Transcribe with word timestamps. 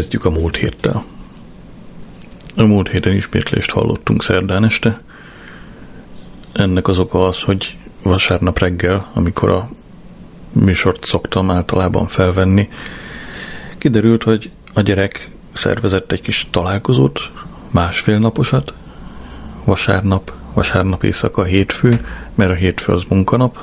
kezdjük 0.00 0.24
a 0.24 0.30
múlt 0.30 0.56
héttel. 0.56 1.04
A 2.56 2.62
múlt 2.62 2.88
héten 2.88 3.12
ismétlést 3.12 3.70
hallottunk 3.70 4.22
szerdán 4.22 4.64
este. 4.64 5.00
Ennek 6.52 6.88
az 6.88 6.98
oka 6.98 7.26
az, 7.26 7.42
hogy 7.42 7.76
vasárnap 8.02 8.58
reggel, 8.58 9.10
amikor 9.14 9.50
a 9.50 9.68
műsort 10.52 11.04
szoktam 11.04 11.50
általában 11.50 12.06
felvenni, 12.06 12.68
kiderült, 13.78 14.22
hogy 14.22 14.50
a 14.74 14.80
gyerek 14.80 15.28
szervezett 15.52 16.12
egy 16.12 16.20
kis 16.20 16.46
találkozót, 16.50 17.30
másfél 17.70 18.18
naposat, 18.18 18.72
vasárnap, 19.64 20.32
vasárnap 20.54 21.04
éjszaka, 21.04 21.44
hétfő, 21.44 22.06
mert 22.34 22.50
a 22.50 22.54
hétfő 22.54 22.92
az 22.92 23.02
munkanap, 23.08 23.58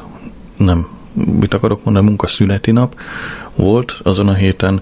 nem, 0.58 0.88
mit 1.14 1.54
akarok 1.54 1.84
mondani, 1.84 2.06
munkaszüneti 2.06 2.72
nap 2.72 3.00
volt 3.56 4.00
azon 4.04 4.28
a 4.28 4.34
héten, 4.34 4.82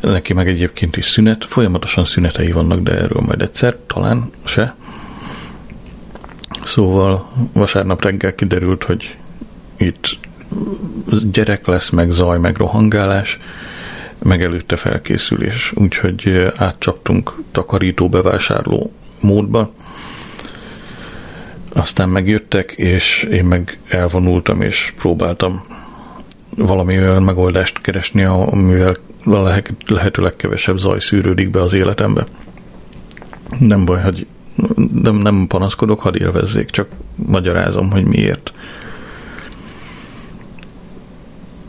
neki 0.00 0.32
meg 0.32 0.48
egyébként 0.48 0.96
is 0.96 1.04
szünet, 1.04 1.44
folyamatosan 1.44 2.04
szünetei 2.04 2.52
vannak, 2.52 2.80
de 2.80 2.92
erről 2.92 3.22
majd 3.26 3.42
egyszer, 3.42 3.76
talán 3.86 4.30
se. 4.44 4.74
Szóval 6.64 7.30
vasárnap 7.52 8.04
reggel 8.04 8.34
kiderült, 8.34 8.84
hogy 8.84 9.16
itt 9.76 10.18
gyerek 11.32 11.66
lesz, 11.66 11.90
meg 11.90 12.10
zaj, 12.10 12.38
meg 12.38 12.56
rohangálás, 12.56 13.38
meg 14.18 14.42
előtte 14.42 14.76
felkészülés, 14.76 15.72
úgyhogy 15.74 16.52
átcsaptunk 16.56 17.34
takarító 17.52 18.08
bevásárló 18.08 18.92
módba. 19.20 19.72
Aztán 21.72 22.08
megjöttek, 22.08 22.72
és 22.72 23.22
én 23.22 23.44
meg 23.44 23.78
elvonultam, 23.88 24.60
és 24.60 24.94
próbáltam 24.98 25.62
valami 26.56 26.98
olyan 26.98 27.22
megoldást 27.22 27.80
keresni, 27.80 28.24
amivel 28.24 28.94
lehető 29.86 30.22
legkevesebb 30.22 30.78
zaj 30.78 30.98
szűrődik 30.98 31.50
be 31.50 31.60
az 31.60 31.74
életembe. 31.74 32.26
Nem 33.58 33.84
baj, 33.84 34.02
hogy 34.02 34.26
nem, 35.02 35.16
nem 35.16 35.46
panaszkodok, 35.46 36.00
hadd 36.00 36.16
élvezzék, 36.16 36.70
csak 36.70 36.88
magyarázom, 37.14 37.90
hogy 37.90 38.04
miért. 38.04 38.52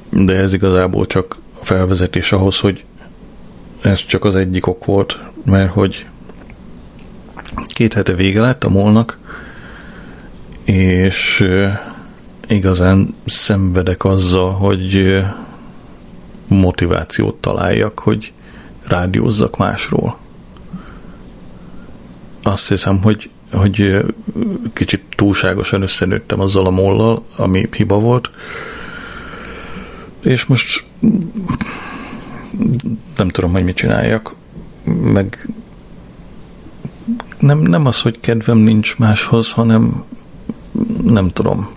De 0.09 0.35
ez 0.35 0.53
igazából 0.53 1.05
csak 1.05 1.35
a 1.61 1.65
felvezetés 1.65 2.31
ahhoz, 2.31 2.59
hogy 2.59 2.83
ez 3.81 4.05
csak 4.05 4.25
az 4.25 4.35
egyik 4.35 4.67
ok 4.67 4.85
volt, 4.85 5.19
mert 5.45 5.71
hogy 5.71 6.05
két 7.67 7.93
hete 7.93 8.13
vége 8.13 8.41
lett 8.41 8.63
a 8.63 8.69
molnak, 8.69 9.17
és 10.63 11.47
igazán 12.47 13.15
szenvedek 13.25 14.03
azzal, 14.03 14.51
hogy 14.51 15.23
motivációt 16.47 17.35
találjak, 17.35 17.99
hogy 17.99 18.33
rádiózzak 18.83 19.57
másról. 19.57 20.17
Azt 22.43 22.67
hiszem, 22.67 23.01
hogy, 23.01 23.29
hogy 23.51 24.05
kicsit 24.73 25.03
túlságosan 25.15 25.81
összenőttem 25.81 26.39
azzal 26.39 26.65
a 26.65 26.69
mollal, 26.69 27.23
ami 27.35 27.67
hiba 27.71 27.99
volt, 27.99 28.29
és 30.21 30.45
most 30.45 30.83
nem 33.17 33.27
tudom, 33.27 33.51
hogy 33.51 33.63
mit 33.63 33.75
csináljak, 33.75 34.35
meg 35.01 35.49
nem, 37.39 37.59
nem 37.59 37.85
az, 37.85 38.01
hogy 38.01 38.19
kedvem 38.19 38.57
nincs 38.57 38.97
máshoz, 38.97 39.51
hanem 39.51 40.03
nem 41.03 41.29
tudom. 41.29 41.69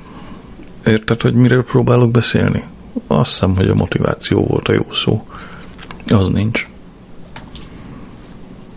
Érted, 0.86 1.20
hogy 1.20 1.34
miről 1.34 1.64
próbálok 1.64 2.10
beszélni? 2.10 2.62
Azt 3.06 3.30
hiszem, 3.30 3.56
hogy 3.56 3.68
a 3.68 3.74
motiváció 3.74 4.44
volt 4.44 4.68
a 4.68 4.72
jó 4.72 4.86
szó. 4.92 5.26
Az 6.08 6.28
nincs. 6.28 6.68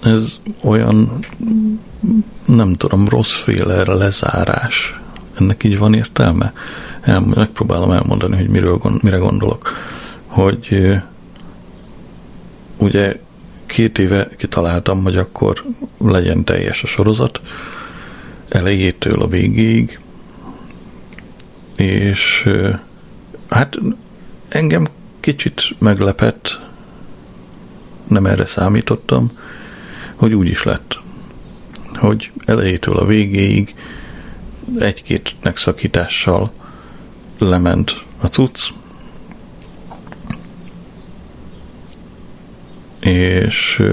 Ez 0.04 0.40
olyan, 0.64 1.20
nem 2.46 2.74
tudom, 2.74 3.08
rosszféle 3.08 3.84
lezárás. 3.84 5.00
Ennek 5.40 5.64
így 5.64 5.78
van 5.78 5.94
értelme? 5.94 6.54
El, 7.02 7.20
megpróbálom 7.20 7.92
elmondani, 7.92 8.36
hogy 8.36 8.48
miről, 8.48 8.80
mire 9.02 9.18
gondolok. 9.18 9.74
Hogy 10.28 10.94
ugye 12.78 13.20
két 13.66 14.00
éve 14.00 14.30
kitaláltam, 14.38 15.04
hogy 15.04 15.18
akkor 15.18 15.64
legyen 15.98 16.44
teljes 16.44 16.84
a 16.84 16.88
sorozat, 16.88 17.42
elejétől 18.50 19.22
a 19.22 19.28
végéig, 19.28 20.00
és 21.76 22.50
hát 23.54 23.78
engem 24.48 24.88
kicsit 25.20 25.76
meglepett, 25.78 26.60
nem 28.08 28.26
erre 28.26 28.46
számítottam, 28.46 29.32
hogy 30.16 30.34
úgy 30.34 30.48
is 30.48 30.64
lett. 30.64 31.00
Hogy 31.94 32.32
elejétől 32.46 32.98
a 32.98 33.06
végéig 33.06 33.76
egy-két 34.80 35.36
megszakítással 35.42 36.52
lement 37.38 38.04
a 38.20 38.28
cucc, 38.28 38.70
és 43.00 43.84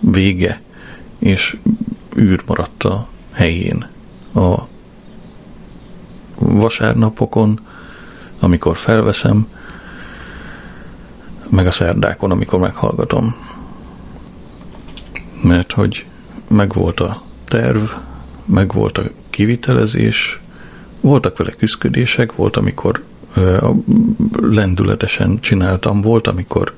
vége, 0.00 0.60
és 1.18 1.56
űr 2.16 2.42
maradt 2.46 2.84
a 2.84 3.08
helyén 3.32 3.88
a 4.34 4.58
vasárnapokon, 6.38 7.60
amikor 8.40 8.76
felveszem, 8.76 9.46
meg 11.50 11.66
a 11.66 11.70
szerdákon, 11.70 12.30
amikor 12.30 12.60
meghallgatom. 12.60 13.34
Mert 15.42 15.72
hogy 15.72 16.06
megvolt 16.48 17.00
a 17.00 17.22
terv, 17.44 17.82
megvolt 18.44 18.98
a 18.98 19.02
kivitelezés, 19.30 20.40
voltak 21.00 21.36
vele 21.36 21.50
küzdködések, 21.50 22.34
volt, 22.34 22.56
amikor 22.56 23.02
lendületesen 24.40 25.40
csináltam, 25.40 26.00
volt, 26.00 26.26
amikor 26.26 26.74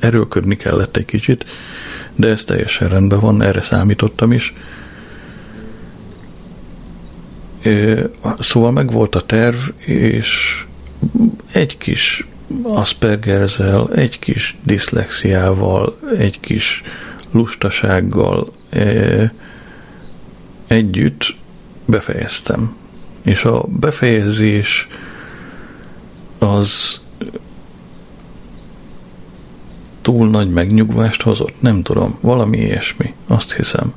erőködni 0.00 0.56
kellett 0.56 0.96
egy 0.96 1.04
kicsit, 1.04 1.44
de 2.14 2.28
ez 2.28 2.44
teljesen 2.44 2.88
rendben 2.88 3.20
van, 3.20 3.42
erre 3.42 3.60
számítottam 3.60 4.32
is. 4.32 4.54
Szóval 8.40 8.70
megvolt 8.70 9.14
a 9.14 9.20
terv, 9.20 9.56
és 9.86 10.64
egy 11.52 11.78
kis 11.78 12.26
Aspergerzel, 12.62 13.90
egy 13.94 14.18
kis 14.18 14.56
diszlexiával, 14.64 15.98
egy 16.18 16.40
kis 16.40 16.82
lustasággal 17.30 18.52
együtt 20.66 21.34
befejeztem. 21.84 22.76
És 23.22 23.44
a 23.44 23.64
befejezés 23.68 24.88
az 26.38 27.00
túl 30.02 30.28
nagy 30.28 30.50
megnyugvást 30.50 31.22
hozott? 31.22 31.60
Nem 31.60 31.82
tudom, 31.82 32.18
valami 32.20 32.58
ilyesmi. 32.58 33.14
Azt 33.26 33.54
hiszem, 33.54 33.94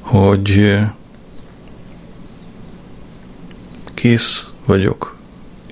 hogy 0.00 0.78
kész 4.02 4.50
vagyok, 4.64 5.16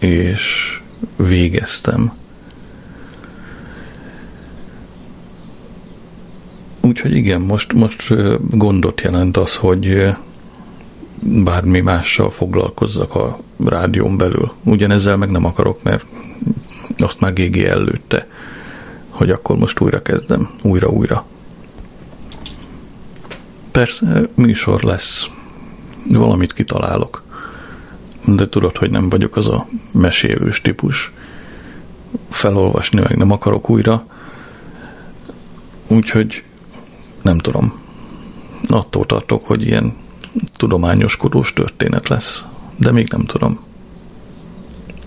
és 0.00 0.80
végeztem. 1.16 2.12
Úgyhogy 6.80 7.16
igen, 7.16 7.40
most, 7.40 7.72
most 7.72 8.14
gondot 8.50 9.00
jelent 9.00 9.36
az, 9.36 9.56
hogy 9.56 10.14
bármi 11.22 11.80
mással 11.80 12.30
foglalkozzak 12.30 13.14
a 13.14 13.38
rádión 13.64 14.16
belül. 14.16 14.52
Ugyanezzel 14.64 15.16
meg 15.16 15.30
nem 15.30 15.44
akarok, 15.44 15.82
mert 15.82 16.04
azt 16.98 17.20
már 17.20 17.32
GG 17.32 17.56
előtte, 17.56 18.26
hogy 19.08 19.30
akkor 19.30 19.56
most 19.56 19.80
újra 19.80 20.02
kezdem, 20.02 20.50
újra-újra. 20.62 21.24
Persze, 23.70 24.28
műsor 24.34 24.82
lesz. 24.82 25.26
Valamit 26.08 26.52
kitalálok. 26.52 27.28
De 28.24 28.48
tudod, 28.48 28.76
hogy 28.76 28.90
nem 28.90 29.08
vagyok 29.08 29.36
az 29.36 29.48
a 29.48 29.66
mesélős 29.90 30.60
típus. 30.60 31.12
Felolvasni 32.28 33.00
meg 33.00 33.16
nem 33.16 33.30
akarok 33.30 33.70
újra. 33.70 34.06
Úgyhogy 35.88 36.42
nem 37.22 37.38
tudom. 37.38 37.80
Attól 38.68 39.06
tartok, 39.06 39.46
hogy 39.46 39.66
ilyen 39.66 39.96
tudományoskodós 40.56 41.52
történet 41.52 42.08
lesz, 42.08 42.44
de 42.76 42.92
még 42.92 43.08
nem 43.10 43.24
tudom. 43.24 43.60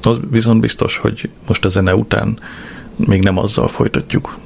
Az 0.01 0.19
viszont 0.29 0.59
biztos, 0.59 0.97
hogy 0.97 1.29
most 1.47 1.65
a 1.65 1.69
zene 1.69 1.95
után 1.95 2.39
még 2.95 3.21
nem 3.21 3.37
azzal 3.37 3.67
folytatjuk. 3.67 4.37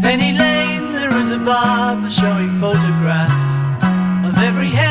Penny 0.00 0.36
Lane, 0.36 0.90
there 0.92 1.20
is 1.20 1.30
a 1.30 1.42
barber 1.44 2.10
showing 2.10 2.56
photographs 2.58 3.32
of 4.24 4.36
every 4.36 4.68
head 4.68 4.89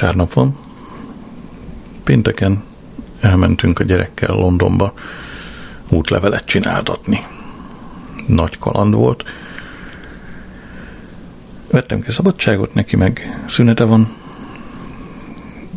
vasárnap 0.00 0.32
van. 0.32 0.56
Pénteken 2.04 2.62
elmentünk 3.20 3.78
a 3.78 3.84
gyerekkel 3.84 4.34
Londonba 4.34 4.92
útlevelet 5.88 6.44
csináltatni. 6.44 7.20
Nagy 8.26 8.58
kaland 8.58 8.94
volt. 8.94 9.24
Vettem 11.70 12.00
ki 12.00 12.10
szabadságot, 12.10 12.74
neki 12.74 12.96
meg 12.96 13.40
szünete 13.48 13.84
van, 13.84 14.14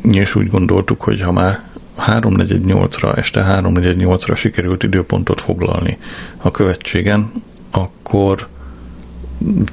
és 0.02 0.36
úgy 0.36 0.50
gondoltuk, 0.50 1.02
hogy 1.02 1.22
ha 1.22 1.32
már 1.32 1.64
3.48-ra, 1.98 3.18
este 3.18 3.42
3.48-ra 3.42 4.38
sikerült 4.38 4.84
időpontot 4.84 5.42
foglalni 5.42 5.98
a 6.38 6.52
követségen, 6.52 7.32
akkor 7.72 8.48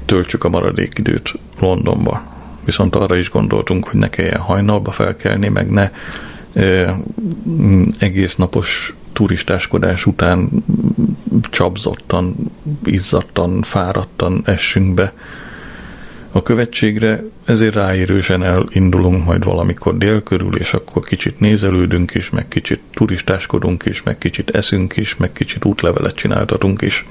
töltsük 0.05 0.43
a 0.43 0.49
maradék 0.49 0.97
időt 0.97 1.33
Londonba. 1.59 2.34
Viszont 2.65 2.95
arra 2.95 3.15
is 3.15 3.29
gondoltunk, 3.29 3.87
hogy 3.87 3.99
ne 3.99 4.09
kelljen 4.09 4.39
hajnalba 4.39 4.91
felkelni, 4.91 5.47
meg 5.47 5.69
ne 5.69 5.91
e, 6.53 6.97
egész 7.99 8.35
napos 8.35 8.95
turistáskodás 9.13 10.05
után 10.05 10.49
csapzottan, 11.49 12.35
izzadtan, 12.83 13.61
fáradtan 13.61 14.41
essünk 14.45 14.93
be 14.93 15.13
a 16.35 16.43
követségre, 16.43 17.23
ezért 17.45 17.75
ráérősen 17.75 18.43
elindulunk 18.43 19.25
majd 19.25 19.43
valamikor 19.43 19.97
dél 19.97 20.23
körül, 20.23 20.55
és 20.55 20.73
akkor 20.73 21.03
kicsit 21.03 21.39
nézelődünk 21.39 22.13
is, 22.13 22.29
meg 22.29 22.47
kicsit 22.47 22.81
turistáskodunk 22.93 23.85
is, 23.85 24.03
meg 24.03 24.17
kicsit 24.17 24.49
eszünk 24.49 24.97
is, 24.97 25.15
meg 25.15 25.31
kicsit 25.31 25.65
útlevelet 25.65 26.15
csináltatunk 26.15 26.81
is. 26.81 27.05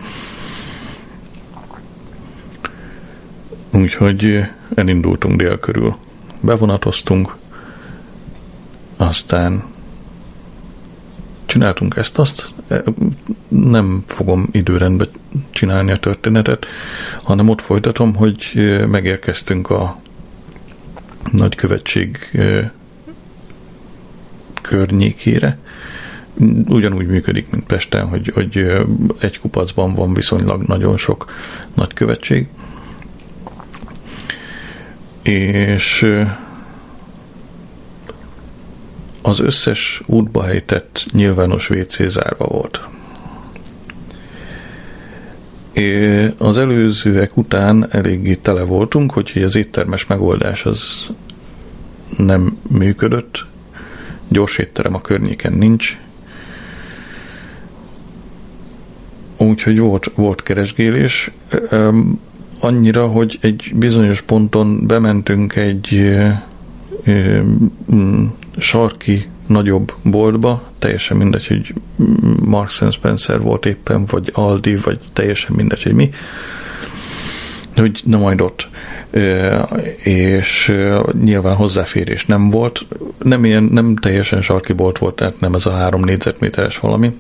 Úgyhogy 3.74 4.44
elindultunk 4.74 5.36
dél 5.36 5.58
körül. 5.58 5.96
Bevonatoztunk, 6.40 7.36
aztán 8.96 9.64
csináltunk 11.46 11.96
ezt-azt, 11.96 12.52
nem 13.48 14.02
fogom 14.06 14.48
időrendbe 14.50 15.04
csinálni 15.50 15.92
a 15.92 15.98
történetet, 15.98 16.66
hanem 17.22 17.48
ott 17.48 17.60
folytatom, 17.60 18.14
hogy 18.14 18.52
megérkeztünk 18.88 19.70
a 19.70 20.00
nagykövetség 21.32 22.18
környékére. 24.62 25.58
Ugyanúgy 26.66 27.06
működik, 27.06 27.50
mint 27.50 27.66
Pesten, 27.66 28.08
hogy, 28.08 28.30
hogy 28.34 28.66
egy 29.18 29.38
kupacban 29.38 29.94
van 29.94 30.14
viszonylag 30.14 30.62
nagyon 30.62 30.96
sok 30.96 31.32
nagykövetség. 31.74 32.48
És 35.24 36.06
az 39.22 39.40
összes 39.40 40.02
útba 40.06 40.42
helytett 40.42 41.06
nyilvános 41.10 41.70
WC 41.70 42.08
zárva 42.08 42.46
volt. 42.46 42.88
Az 46.38 46.58
előzőek 46.58 47.36
után 47.36 47.86
eléggé 47.90 48.34
tele 48.34 48.62
voltunk, 48.62 49.12
hogy 49.12 49.42
az 49.44 49.56
éttermes 49.56 50.06
megoldás 50.06 50.64
az 50.64 51.06
nem 52.18 52.58
működött, 52.68 53.46
gyors 54.28 54.58
étterem 54.58 54.94
a 54.94 55.00
környéken 55.00 55.52
nincs, 55.52 55.98
úgyhogy 59.36 59.78
volt, 59.78 60.10
volt 60.14 60.42
keresgélés, 60.42 61.30
annyira, 62.64 63.06
hogy 63.06 63.38
egy 63.40 63.72
bizonyos 63.74 64.22
ponton 64.22 64.86
bementünk 64.86 65.56
egy 65.56 66.14
sarki 68.58 69.28
nagyobb 69.46 69.92
boltba, 70.02 70.62
teljesen 70.78 71.16
mindegy, 71.16 71.46
hogy 71.46 71.74
Marks 72.44 72.82
Spencer 72.90 73.40
volt 73.40 73.66
éppen, 73.66 74.04
vagy 74.06 74.30
Aldi, 74.34 74.76
vagy 74.76 74.98
teljesen 75.12 75.54
mindegy, 75.56 75.82
hogy 75.82 75.92
mi, 75.92 76.10
hogy 77.76 78.00
na 78.04 78.18
majd 78.18 78.40
ott. 78.40 78.68
És 80.02 80.74
nyilván 81.22 81.56
hozzáférés 81.56 82.26
nem 82.26 82.50
volt, 82.50 82.86
nem, 83.22 83.44
ilyen, 83.44 83.62
nem 83.62 83.96
teljesen 83.96 84.42
sarki 84.42 84.72
bolt 84.72 84.98
volt, 84.98 85.16
tehát 85.16 85.40
nem 85.40 85.54
ez 85.54 85.66
a 85.66 85.72
három 85.72 86.04
négyzetméteres 86.04 86.78
valami, 86.78 87.16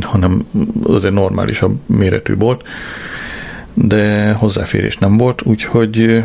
hanem 0.00 0.46
azért 0.82 1.14
normálisabb 1.14 1.78
méretű 1.86 2.34
volt, 2.36 2.62
de 3.74 4.32
hozzáférés 4.32 4.96
nem 4.96 5.16
volt, 5.16 5.42
úgyhogy 5.42 6.24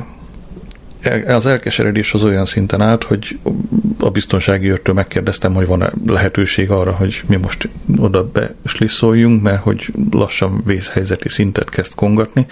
az 1.28 1.46
elkeseredés 1.46 2.14
az 2.14 2.24
olyan 2.24 2.46
szinten 2.46 2.82
állt, 2.82 3.04
hogy 3.04 3.40
a 4.00 4.10
biztonsági 4.10 4.70
őrtől 4.70 4.96
megkérdeztem, 4.96 5.54
hogy 5.54 5.68
van-e 5.68 5.92
lehetőség 6.06 6.72
arra, 6.72 6.92
hogy 6.92 7.24
mi 7.28 7.36
most 7.36 7.70
oda 7.98 8.32
besliszoljunk, 8.64 9.42
mert 9.42 9.62
hogy 9.62 9.94
lassan 10.12 10.62
vészhelyzeti 10.66 11.30
szintet 11.30 11.70
kezd 11.70 11.96
kongatni. 11.96 12.46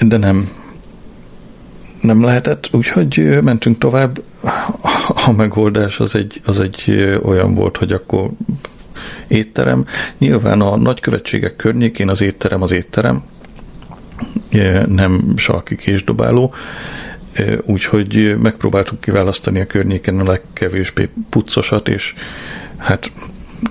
De 0.00 0.16
nem, 0.16 0.48
nem 2.00 2.24
lehetett, 2.24 2.68
úgyhogy 2.72 3.42
mentünk 3.42 3.78
tovább. 3.78 4.22
A 5.26 5.32
megoldás 5.36 6.00
az 6.00 6.14
egy, 6.14 6.40
az 6.44 6.60
egy 6.60 7.08
olyan 7.22 7.54
volt, 7.54 7.76
hogy 7.76 7.92
akkor 7.92 8.30
étterem. 9.26 9.84
Nyilván 10.18 10.60
a 10.60 10.76
nagykövetségek 10.76 11.56
környékén 11.56 12.08
az 12.08 12.20
étterem 12.20 12.62
az 12.62 12.72
étterem, 12.72 13.22
nem 14.86 15.34
sarki 15.36 15.76
késdobáló, 15.76 16.54
úgyhogy 17.62 18.36
megpróbáltuk 18.38 19.00
kiválasztani 19.00 19.60
a 19.60 19.66
környéken 19.66 20.18
a 20.18 20.24
legkevésbé 20.24 21.08
puccosat, 21.30 21.88
és 21.88 22.14
hát 22.76 23.10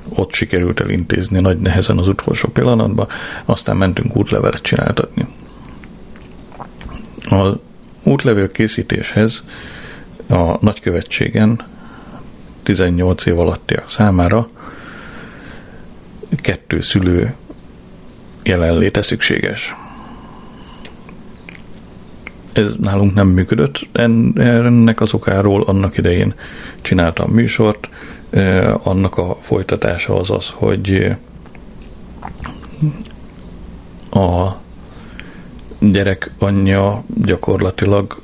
ott 0.09 0.33
sikerült 0.33 0.79
elintézni 0.79 1.39
nagy 1.39 1.57
nehezen 1.57 1.97
az 1.97 2.07
utolsó 2.07 2.49
pillanatban, 2.49 3.07
aztán 3.45 3.77
mentünk 3.77 4.15
útlevelet 4.15 4.61
csináltatni. 4.61 5.27
A 7.29 7.59
útlevél 8.03 8.51
készítéshez 8.51 9.43
a 10.29 10.65
nagykövetségen 10.65 11.61
18 12.63 13.25
év 13.25 13.39
alattiak 13.39 13.89
számára 13.89 14.49
kettő 16.35 16.81
szülő 16.81 17.33
jelenléte 18.43 19.01
szükséges 19.01 19.75
ez 22.57 22.75
nálunk 22.77 23.13
nem 23.13 23.27
működött. 23.27 23.87
Ennek 23.91 25.01
az 25.01 25.13
okáról 25.13 25.63
annak 25.63 25.97
idején 25.97 26.33
csináltam 26.81 27.31
műsort, 27.31 27.89
e, 28.29 28.73
annak 28.83 29.17
a 29.17 29.37
folytatása 29.41 30.19
az 30.19 30.31
az, 30.31 30.49
hogy 30.49 31.15
a 34.11 34.49
gyerek 35.79 36.31
anyja 36.39 37.03
gyakorlatilag 37.23 38.21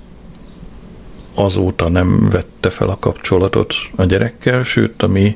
azóta 1.35 1.89
nem 1.89 2.29
vette 2.29 2.69
fel 2.69 2.87
a 2.89 2.99
kapcsolatot 2.99 3.73
a 3.95 4.03
gyerekkel, 4.03 4.63
sőt, 4.63 5.03
a 5.03 5.07
mi 5.07 5.25
e, 5.27 5.35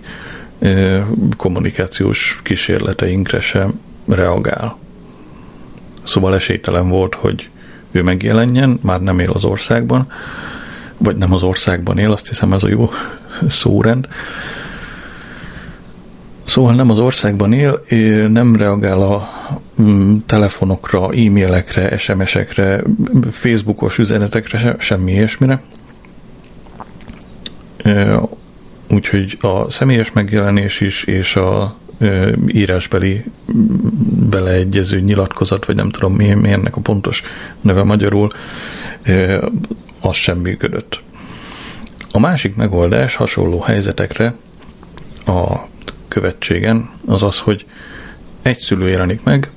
kommunikációs 1.38 2.40
kísérleteinkre 2.44 3.40
sem 3.40 3.80
reagál. 4.08 4.78
Szóval 6.04 6.36
esélytelen 6.36 6.90
volt, 6.90 7.16
hogy 7.16 7.50
ő 7.92 8.04
megjelenjen, 8.04 8.80
már 8.82 9.02
nem 9.02 9.20
él 9.20 9.32
az 9.32 9.46
országban, 9.46 10.12
vagy 10.98 11.16
nem 11.16 11.34
az 11.34 11.44
országban 11.44 11.98
él, 11.98 12.12
azt 12.12 12.28
hiszem 12.28 12.54
ez 12.54 12.64
a 12.64 12.68
jó 12.68 12.90
szórend. 13.50 14.08
Szóval 16.46 16.74
nem 16.74 16.90
az 16.90 17.00
országban 17.00 17.54
él, 17.54 17.82
nem 18.28 18.56
reagál 18.56 19.02
a 19.02 19.30
mm, 19.82 20.18
telefonokra, 20.26 21.04
e-mailekre, 21.04 21.98
SMS-ekre, 21.98 22.84
Facebookos 23.32 23.98
üzenetekre, 23.98 24.76
semmi 24.80 25.12
ilyesmire. 25.12 25.62
Úgyhogy 28.90 29.38
a 29.42 29.72
személyes 29.72 30.12
megjelenés 30.12 30.82
is, 30.82 31.04
és 31.04 31.36
a 31.36 31.78
írásbeli 32.48 33.24
beleegyező 34.30 35.00
nyilatkozat, 35.00 35.66
vagy 35.66 35.76
nem 35.76 35.90
tudom 35.90 36.14
mi, 36.14 36.34
mi 36.34 36.52
ennek 36.52 36.76
a 36.76 36.82
pontos 36.82 37.24
neve 37.62 37.84
magyarul, 37.84 38.28
az 40.00 40.16
sem 40.16 40.38
működött. 40.38 41.02
A 42.12 42.20
másik 42.20 42.56
megoldás 42.56 43.16
hasonló 43.16 43.60
helyzetekre 43.60 44.36
a 45.26 45.56
követségen 46.08 46.90
az 47.06 47.24
az, 47.24 47.40
hogy 47.40 47.66
egy 48.42 48.58
szülő 48.58 48.90
jelenik 48.90 49.24
meg, 49.24 49.52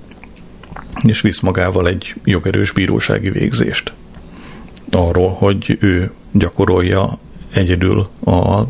és 1.06 1.20
visz 1.20 1.40
magával 1.40 1.88
egy 1.88 2.14
jogerős 2.24 2.72
bírósági 2.72 3.30
végzést 3.30 3.92
arról, 4.90 5.28
hogy 5.28 5.76
ő 5.80 6.12
gyakorolja 6.32 7.18
egyedül 7.52 8.08
a 8.24 8.62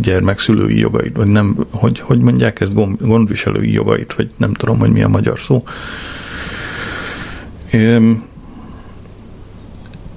gyermekszülői 0.00 0.78
jogait, 0.78 1.16
vagy 1.16 1.28
nem, 1.28 1.66
hogy, 1.70 2.00
hogy 2.00 2.18
mondják 2.18 2.60
ezt, 2.60 2.98
gondviselői 2.98 3.72
jogait, 3.72 4.14
vagy 4.14 4.30
nem 4.36 4.54
tudom, 4.54 4.78
hogy 4.78 4.90
mi 4.90 5.02
a 5.02 5.08
magyar 5.08 5.38
szó. 5.38 5.62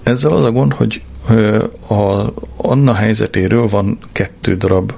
ezzel 0.03 0.31
az 0.31 0.43
a 0.43 0.51
gond, 0.51 0.73
hogy 0.73 1.01
a 1.89 2.31
Anna 2.57 2.93
helyzetéről 2.93 3.67
van 3.67 3.97
kettő 4.11 4.55
darab 4.55 4.93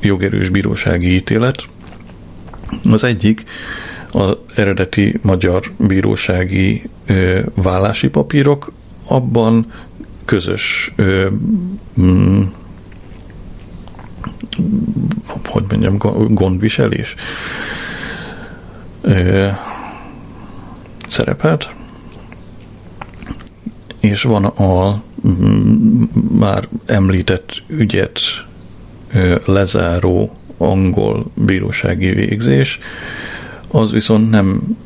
jogerős 0.00 0.48
bírósági 0.48 1.14
ítélet. 1.14 1.64
Az 2.90 3.04
egyik 3.04 3.44
az 4.12 4.36
eredeti 4.54 5.18
magyar 5.22 5.62
bírósági 5.76 6.82
vállási 7.54 8.08
papírok, 8.08 8.72
abban 9.06 9.72
közös 10.30 10.94
mm, 12.00 12.42
hogy 15.44 15.64
mondjam, 15.68 15.96
gondviselés 16.28 17.14
szerepelt, 21.08 21.74
és 24.00 24.22
van 24.22 24.44
a 24.44 25.02
mm, 25.28 26.02
már 26.38 26.68
említett 26.86 27.62
ügyet 27.66 28.20
lezáró 29.44 30.36
angol 30.56 31.30
bírósági 31.34 32.10
végzés, 32.10 32.78
az 33.68 33.92
viszont 33.92 34.30
nem 34.30 34.76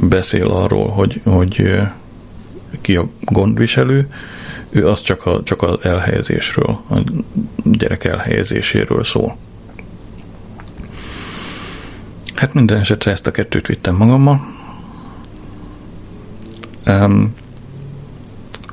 beszél 0.00 0.46
arról, 0.46 0.88
hogy, 0.88 1.20
hogy 1.24 1.80
ki 2.80 2.96
a 2.96 3.08
gondviselő, 3.20 4.08
ő 4.70 4.88
az 4.88 5.00
csak, 5.00 5.26
a, 5.26 5.42
csak 5.42 5.62
az 5.62 5.78
elhelyezésről, 5.82 6.80
a 6.90 6.98
gyerek 7.64 8.04
elhelyezéséről 8.04 9.04
szól. 9.04 9.36
Hát 12.34 12.54
minden 12.54 12.78
esetre 12.78 13.10
ezt 13.10 13.26
a 13.26 13.30
kettőt 13.30 13.66
vittem 13.66 13.96
magammal. 13.96 14.54
Um, 16.86 17.34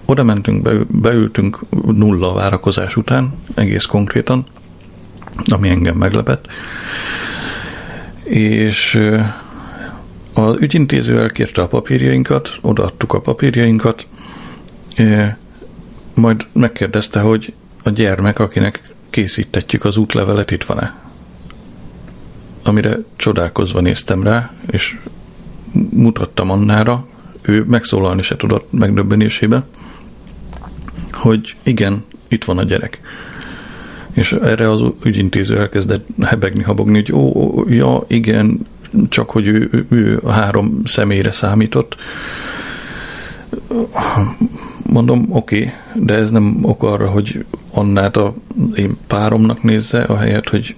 oda 0.05 0.23
mentünk, 0.23 0.62
be, 0.62 0.73
beültünk 0.88 1.59
nulla 1.85 2.33
várakozás 2.33 2.95
után, 2.95 3.33
egész 3.55 3.85
konkrétan, 3.85 4.45
ami 5.45 5.69
engem 5.69 5.95
meglepett. 5.95 6.47
És 8.23 9.01
az 10.33 10.55
ügyintéző 10.59 11.19
elkérte 11.19 11.61
a 11.61 11.67
papírjainkat, 11.67 12.57
odaadtuk 12.61 13.13
a 13.13 13.21
papírjainkat, 13.21 14.07
majd 16.15 16.47
megkérdezte, 16.51 17.19
hogy 17.19 17.53
a 17.83 17.89
gyermek, 17.89 18.39
akinek 18.39 18.79
készítetjük 19.09 19.85
az 19.85 19.97
útlevelet, 19.97 20.51
itt 20.51 20.63
van-e? 20.63 20.95
Amire 22.63 22.97
csodálkozva 23.15 23.79
néztem 23.79 24.23
rá, 24.23 24.53
és 24.71 24.97
mutattam 25.89 26.49
Annára, 26.49 27.07
ő 27.41 27.63
megszólalni 27.67 28.21
se 28.21 28.35
tudott 28.35 28.71
megdöbbenésébe, 28.71 29.65
hogy 31.11 31.55
igen, 31.63 32.03
itt 32.27 32.43
van 32.43 32.57
a 32.57 32.63
gyerek. 32.63 33.01
És 34.11 34.31
erre 34.31 34.71
az 34.71 34.83
ügyintéző 35.03 35.57
elkezdett 35.57 36.07
hebegni, 36.21 36.63
habogni, 36.63 36.93
hogy 36.93 37.13
ó, 37.13 37.19
ó 37.19 37.65
ja, 37.69 38.03
igen, 38.07 38.67
csak 39.09 39.29
hogy 39.29 39.47
ő, 39.47 39.85
ő, 39.89 40.21
három 40.27 40.81
személyre 40.85 41.31
számított. 41.31 41.95
Mondom, 44.85 45.25
oké, 45.29 45.57
okay, 45.57 45.71
de 46.05 46.13
ez 46.13 46.31
nem 46.31 46.59
ok 46.62 46.83
arra, 46.83 47.09
hogy 47.09 47.45
Annát 47.71 48.17
a 48.17 48.33
én 48.75 48.97
páromnak 49.07 49.63
nézze, 49.63 50.05
helyet, 50.17 50.50
hogy 50.50 50.75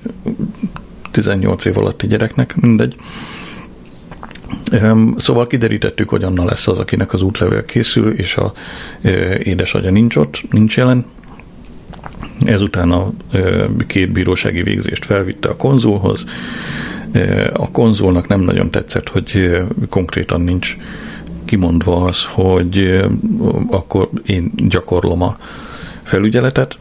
18 1.12 1.65
év 1.65 1.77
alatti 1.77 2.07
gyereknek, 2.07 2.55
mindegy. 2.55 2.95
Szóval 5.15 5.48
kiderítettük, 5.48 6.10
hogy 6.10 6.24
Anna 6.24 6.45
lesz 6.45 6.67
az, 6.67 6.79
akinek 6.79 7.13
az 7.13 7.22
útlevél 7.22 7.65
készül, 7.65 8.12
és 8.12 8.38
a 8.38 8.53
édesanyja 9.43 9.91
nincs 9.91 10.15
ott, 10.15 10.41
nincs 10.51 10.77
jelen. 10.77 11.05
Ezután 12.45 12.91
a 12.91 13.12
két 13.88 14.12
bírósági 14.12 14.63
végzést 14.63 15.05
felvitte 15.05 15.50
a 15.50 15.55
konzulhoz. 15.55 16.25
A 17.53 17.72
konzulnak 17.72 18.27
nem 18.27 18.39
nagyon 18.39 18.72
tetszett, 18.72 19.10
hogy 19.10 19.62
konkrétan 19.89 20.41
nincs 20.41 20.77
kimondva 21.45 22.03
az, 22.03 22.25
hogy 22.25 23.03
akkor 23.69 24.10
én 24.25 24.51
gyakorlom 24.55 25.22
a 25.22 25.38
felügyeletet 26.03 26.79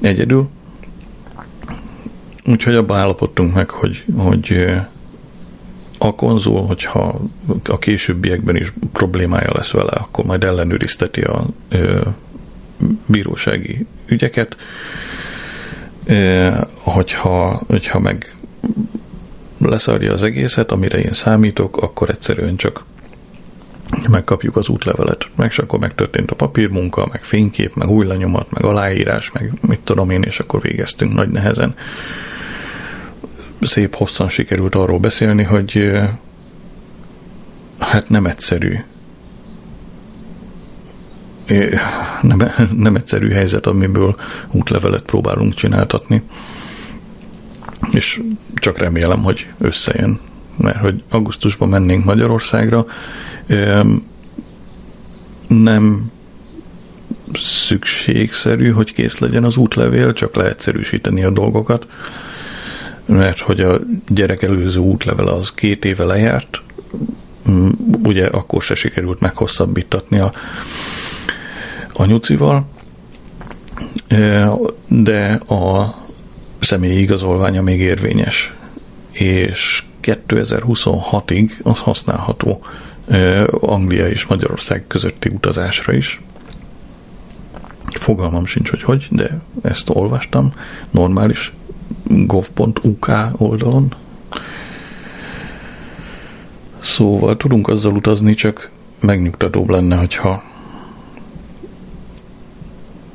egyedül. 0.00 0.48
Úgyhogy 2.46 2.74
abban 2.74 2.98
állapodtunk 2.98 3.54
meg, 3.54 3.70
hogy, 3.70 4.04
hogy 4.16 4.64
a 5.98 6.14
konzul, 6.14 6.60
hogyha 6.60 7.20
a 7.64 7.78
későbbiekben 7.78 8.56
is 8.56 8.72
problémája 8.92 9.50
lesz 9.54 9.72
vele, 9.72 9.90
akkor 9.90 10.24
majd 10.24 10.44
ellenőrizteti 10.44 11.20
a 11.20 11.46
ö, 11.68 12.00
bírósági 13.06 13.86
ügyeket, 14.06 14.56
ö, 16.04 16.50
hogyha, 16.78 17.62
hogyha 17.66 17.98
meg 17.98 18.26
leszarja 19.68 20.12
az 20.12 20.22
egészet, 20.22 20.72
amire 20.72 20.98
én 20.98 21.12
számítok, 21.12 21.76
akkor 21.76 22.10
egyszerűen 22.10 22.56
csak 22.56 22.84
megkapjuk 24.10 24.56
az 24.56 24.68
útlevelet. 24.68 25.28
Meg 25.36 25.48
és 25.50 25.58
akkor 25.58 25.78
megtörtént 25.78 26.30
a 26.30 26.34
papírmunka, 26.34 27.08
meg 27.12 27.22
fénykép, 27.22 27.74
meg 27.74 27.88
új 27.88 28.06
lenyomat, 28.06 28.50
meg 28.50 28.64
aláírás, 28.64 29.32
meg 29.32 29.52
mit 29.60 29.80
tudom 29.80 30.10
én, 30.10 30.22
és 30.22 30.40
akkor 30.40 30.60
végeztünk 30.60 31.12
nagy 31.12 31.28
nehezen 31.28 31.74
szép 33.66 33.94
hosszan 33.94 34.28
sikerült 34.28 34.74
arról 34.74 34.98
beszélni, 34.98 35.42
hogy 35.42 35.90
hát 37.78 38.08
nem 38.08 38.26
egyszerű. 38.26 38.78
Nem, 42.22 42.52
nem 42.76 42.94
egyszerű 42.94 43.28
helyzet, 43.30 43.66
amiből 43.66 44.16
útlevelet 44.50 45.02
próbálunk 45.02 45.54
csináltatni. 45.54 46.22
És 47.90 48.20
csak 48.54 48.78
remélem, 48.78 49.22
hogy 49.22 49.46
összejön. 49.58 50.20
Mert 50.56 50.78
hogy 50.78 51.02
augusztusban 51.10 51.68
mennénk 51.68 52.04
Magyarországra, 52.04 52.86
nem 55.48 56.10
szükségszerű, 57.34 58.70
hogy 58.70 58.92
kész 58.92 59.18
legyen 59.18 59.44
az 59.44 59.56
útlevél, 59.56 60.12
csak 60.12 60.34
leegyszerűsíteni 60.34 61.24
a 61.24 61.30
dolgokat 61.30 61.86
mert 63.06 63.38
hogy 63.38 63.60
a 63.60 63.80
gyerek 64.08 64.42
előző 64.42 64.80
útlevele 64.80 65.32
az 65.32 65.52
két 65.52 65.84
éve 65.84 66.04
lejárt, 66.04 66.62
ugye 68.02 68.26
akkor 68.26 68.62
se 68.62 68.74
sikerült 68.74 69.20
meghosszabbítatni 69.20 70.18
a, 70.18 70.32
a 71.92 72.04
nyucival, 72.04 72.66
de 74.88 75.32
a 75.34 75.94
személyi 76.62 77.00
igazolványa 77.00 77.62
még 77.62 77.80
érvényes, 77.80 78.52
és 79.10 79.84
2026-ig 80.02 81.62
az 81.62 81.78
használható 81.78 82.62
Anglia 83.50 84.08
és 84.08 84.26
Magyarország 84.26 84.86
közötti 84.86 85.28
utazásra 85.28 85.92
is. 85.92 86.20
Fogalmam 87.90 88.46
sincs, 88.46 88.70
hogy 88.70 88.82
hogy, 88.82 89.06
de 89.10 89.40
ezt 89.62 89.90
olvastam. 89.90 90.52
Normális 90.90 91.52
gov.uk 92.04 93.10
oldalon. 93.36 93.94
Szóval 96.80 97.36
tudunk 97.36 97.68
azzal 97.68 97.92
utazni, 97.92 98.34
csak 98.34 98.70
megnyugtatóbb 99.00 99.68
lenne, 99.68 99.96
hogyha 99.96 100.42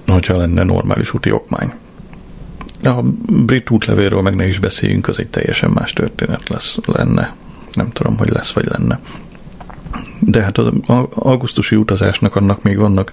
hogyha 0.07 0.37
lenne 0.37 0.63
normális 0.63 1.13
úti 1.13 1.31
okmány. 1.31 1.73
A 2.83 3.01
brit 3.27 3.69
útlevélről 3.69 4.21
meg 4.21 4.35
ne 4.35 4.47
is 4.47 4.59
beszéljünk, 4.59 5.07
az 5.07 5.19
egy 5.19 5.27
teljesen 5.27 5.69
más 5.69 5.93
történet 5.93 6.49
lesz, 6.49 6.77
lenne. 6.85 7.35
Nem 7.73 7.91
tudom, 7.91 8.17
hogy 8.17 8.29
lesz 8.29 8.51
vagy 8.51 8.65
lenne. 8.65 8.99
De 10.19 10.43
hát 10.43 10.57
az 10.57 10.71
augusztusi 11.09 11.75
utazásnak 11.75 12.35
annak 12.35 12.63
még 12.63 12.77
vannak 12.77 13.11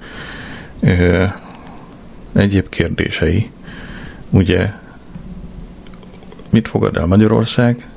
ö, 0.81 1.25
egyéb 2.33 2.69
kérdései. 2.69 3.51
Ugye 4.31 4.73
mit 6.51 6.69
fogad 6.69 6.97
el 6.97 7.07
Magyarország, 7.07 7.89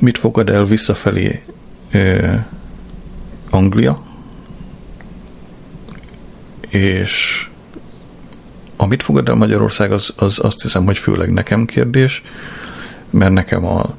mit 0.00 0.18
fogad 0.18 0.48
el 0.48 0.64
visszafelé 0.64 1.42
ö, 1.90 2.34
Anglia, 3.50 4.02
és 6.68 7.48
amit 8.76 9.02
fogad 9.02 9.28
el 9.28 9.34
Magyarország, 9.34 9.92
az, 9.92 10.12
az 10.16 10.38
azt 10.42 10.62
hiszem, 10.62 10.84
hogy 10.84 10.98
főleg 10.98 11.32
nekem 11.32 11.64
kérdés, 11.64 12.22
mert 13.10 13.32
nekem 13.32 13.64
a 13.64 13.94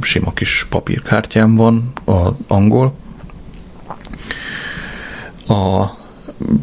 sima 0.00 0.32
kis 0.32 0.66
papírkártyám 0.70 1.54
van, 1.54 1.92
a 2.06 2.28
angol. 2.46 2.94
A 5.48 5.84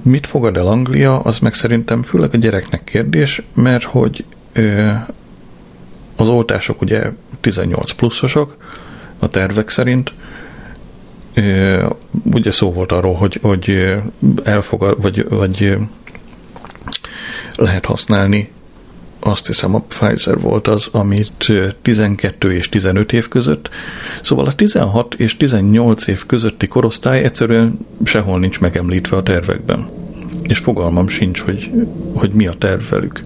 mit 0.01 0.27
fogad 0.27 0.57
el 0.57 0.65
Anglia, 0.65 1.19
az 1.19 1.39
meg 1.39 1.53
szerintem 1.53 2.03
főleg 2.03 2.29
a 2.33 2.37
gyereknek 2.37 2.83
kérdés, 2.83 3.41
mert 3.53 3.83
hogy 3.83 4.25
ö, 4.53 4.91
az 6.15 6.27
oltások 6.27 6.81
ugye 6.81 7.11
18 7.39 7.91
pluszosok 7.91 8.57
a 9.19 9.27
tervek 9.27 9.69
szerint, 9.69 10.13
ugye 12.23 12.51
szó 12.51 12.71
volt 12.71 12.91
arról, 12.91 13.13
hogy, 13.13 13.39
hogy 13.41 13.95
elfogad, 14.43 15.01
vagy, 15.01 15.29
vagy 15.29 15.77
lehet 17.61 17.85
használni 17.85 18.49
azt 19.23 19.47
hiszem 19.47 19.75
a 19.75 19.79
Pfizer 19.79 20.39
volt 20.39 20.67
az, 20.67 20.89
amit 20.91 21.53
12 21.81 22.53
és 22.53 22.69
15 22.69 23.13
év 23.13 23.27
között, 23.27 23.69
szóval 24.21 24.45
a 24.45 24.53
16 24.53 25.13
és 25.13 25.37
18 25.37 26.07
év 26.07 26.25
közötti 26.25 26.67
korosztály 26.67 27.23
egyszerűen 27.23 27.79
sehol 28.03 28.39
nincs 28.39 28.59
megemlítve 28.59 29.17
a 29.17 29.23
tervekben. 29.23 29.89
És 30.43 30.57
fogalmam 30.57 31.07
sincs, 31.07 31.39
hogy, 31.39 31.71
hogy 32.15 32.31
mi 32.31 32.47
a 32.47 32.53
terv 32.53 32.81
velük. 32.89 33.23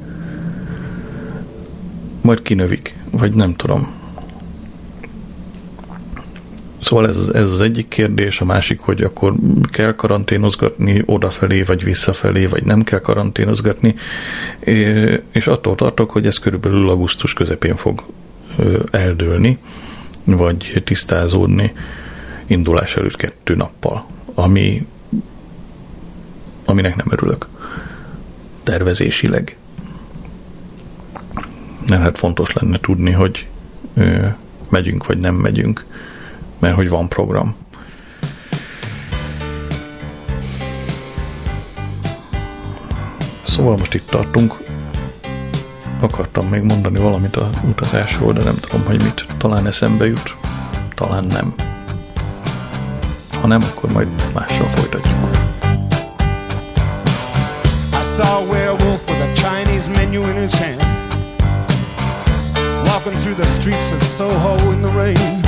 Majd 2.21 2.41
kinövik, 2.41 2.95
vagy 3.11 3.33
nem 3.33 3.53
tudom. 3.53 3.93
Szóval 6.81 7.07
ez, 7.07 7.17
ez 7.33 7.51
az 7.51 7.61
egyik 7.61 7.87
kérdés, 7.87 8.41
a 8.41 8.45
másik, 8.45 8.79
hogy 8.79 9.01
akkor 9.01 9.33
kell 9.63 9.95
karanténozgatni 9.95 11.03
odafelé, 11.05 11.61
vagy 11.61 11.83
visszafelé, 11.83 12.45
vagy 12.45 12.63
nem 12.63 12.83
kell 12.83 12.99
karanténozgatni, 12.99 13.95
és 15.31 15.47
attól 15.47 15.75
tartok, 15.75 16.11
hogy 16.11 16.25
ez 16.25 16.37
körülbelül 16.37 16.89
augusztus 16.89 17.33
közepén 17.33 17.75
fog 17.75 18.03
eldőlni, 18.91 19.57
vagy 20.23 20.81
tisztázódni 20.85 21.73
indulás 22.47 22.95
előtt 22.95 23.15
kettő 23.15 23.55
nappal, 23.55 24.05
ami, 24.33 24.87
aminek 26.65 26.95
nem 26.95 27.07
örülök. 27.09 27.47
Tervezésileg. 28.63 29.57
Nem 31.85 31.99
hát 31.99 32.17
fontos 32.17 32.53
lenne 32.53 32.79
tudni, 32.79 33.11
hogy 33.11 33.47
megyünk 34.69 35.05
vagy 35.05 35.19
nem 35.19 35.35
megyünk 35.35 35.85
mert 36.59 36.75
hogy 36.75 36.89
van 36.89 37.09
program. 37.09 37.55
Szóval 43.47 43.77
most 43.77 43.93
itt 43.93 44.09
tartunk. 44.09 44.57
Akartam 45.99 46.47
még 46.47 46.61
mondani 46.61 46.99
valamit 46.99 47.35
a 47.35 47.49
utazásról, 47.69 48.33
de 48.33 48.43
nem 48.43 48.55
tudom, 48.55 48.85
hogy 48.85 49.03
mit. 49.03 49.25
Talán 49.37 49.67
eszembe 49.67 50.05
jut, 50.05 50.35
talán 50.95 51.23
nem. 51.23 51.53
Ha 53.41 53.47
nem, 53.47 53.63
akkor 53.63 53.91
majd 53.91 54.07
mással 54.33 54.67
folytatjuk. 54.67 55.13
I 57.91 58.21
saw 58.21 58.37
a 58.37 58.45
werewolf 58.49 59.01
with 59.07 59.21
a 59.21 59.33
Chinese 59.33 59.89
menu 59.89 60.21
in 60.21 60.41
his 60.41 60.53
hand 60.53 60.81
Walking 62.87 63.13
through 63.13 63.35
the 63.35 63.45
streets 63.45 63.91
of 63.91 64.03
Soho 64.03 64.71
in 64.71 64.81
the 64.81 64.91
rain 64.91 65.44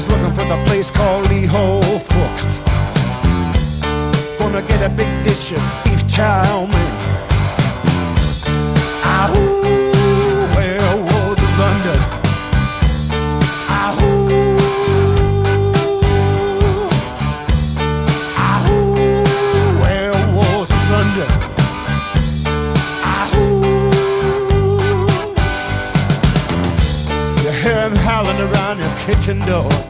was 0.00 0.08
looking 0.08 0.32
for 0.32 0.44
the 0.44 0.56
place 0.66 0.88
called 0.90 1.28
Lee 1.28 1.44
Ho 1.44 1.80
Fooks. 1.82 2.58
Gonna 4.38 4.62
get 4.62 4.80
a 4.82 4.88
big 4.88 5.10
dish 5.24 5.52
of 5.52 5.62
beef 5.84 6.08
chow 6.08 6.64
mein. 6.64 6.92
Ahoo, 9.18 9.60
werewolves 10.56 11.42
of 11.46 11.52
London. 11.64 12.00
Ahoo. 13.80 14.56
Ahoo, 18.48 19.80
werewolves 19.82 20.70
of 20.70 20.82
London. 20.94 21.30
Ahoo. 23.18 23.50
You 27.42 27.50
hear 27.62 27.80
him 27.86 27.96
howling 27.96 28.40
around 28.48 28.78
your 28.78 28.96
kitchen 28.96 29.40
door 29.40 29.89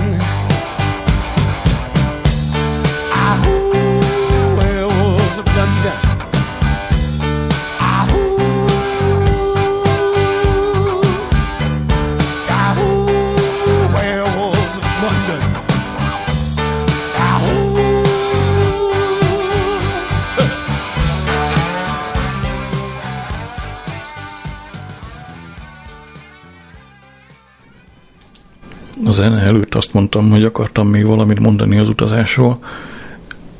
Előtt 29.71 29.85
azt 29.85 29.93
mondtam, 29.93 30.29
hogy 30.29 30.43
akartam 30.43 30.87
még 30.87 31.05
valamit 31.05 31.39
mondani 31.39 31.77
az 31.77 31.87
utazásról. 31.87 32.59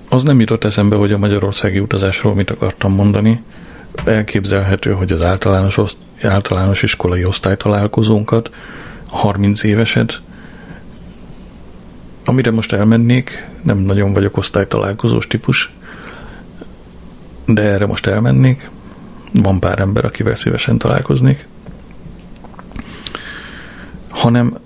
Az 0.10 0.24
nem 0.24 0.40
jutott 0.40 0.64
eszembe, 0.64 0.96
hogy 0.96 1.12
a 1.12 1.18
magyarországi 1.18 1.80
utazásról 1.80 2.36
mit 2.36 2.50
akartam 2.50 2.94
mondani. 2.94 3.44
Elképzelhető, 4.06 4.92
hogy 4.92 5.12
az 5.12 5.22
általános, 5.22 5.80
általános 6.22 6.84
iskolai 6.84 7.26
osztálytalálkozónkat, 7.26 8.52
a 9.12 9.18
30 9.18 9.64
éveset, 9.64 10.22
amire 12.26 12.52
most 12.52 12.74
elmennék, 12.74 13.48
nem 13.64 13.78
nagyon 13.78 14.14
vagyok 14.14 14.38
osztálytalálkozós 14.38 15.28
típus, 15.28 15.74
de 17.46 17.62
erre 17.62 17.86
most 17.86 18.08
elmennék. 18.08 18.70
Van 19.34 19.60
pár 19.60 19.80
ember, 19.80 20.06
akivel 20.06 20.36
szívesen 20.36 20.78
találkoznék. 20.78 21.48
Hanem 24.10 24.58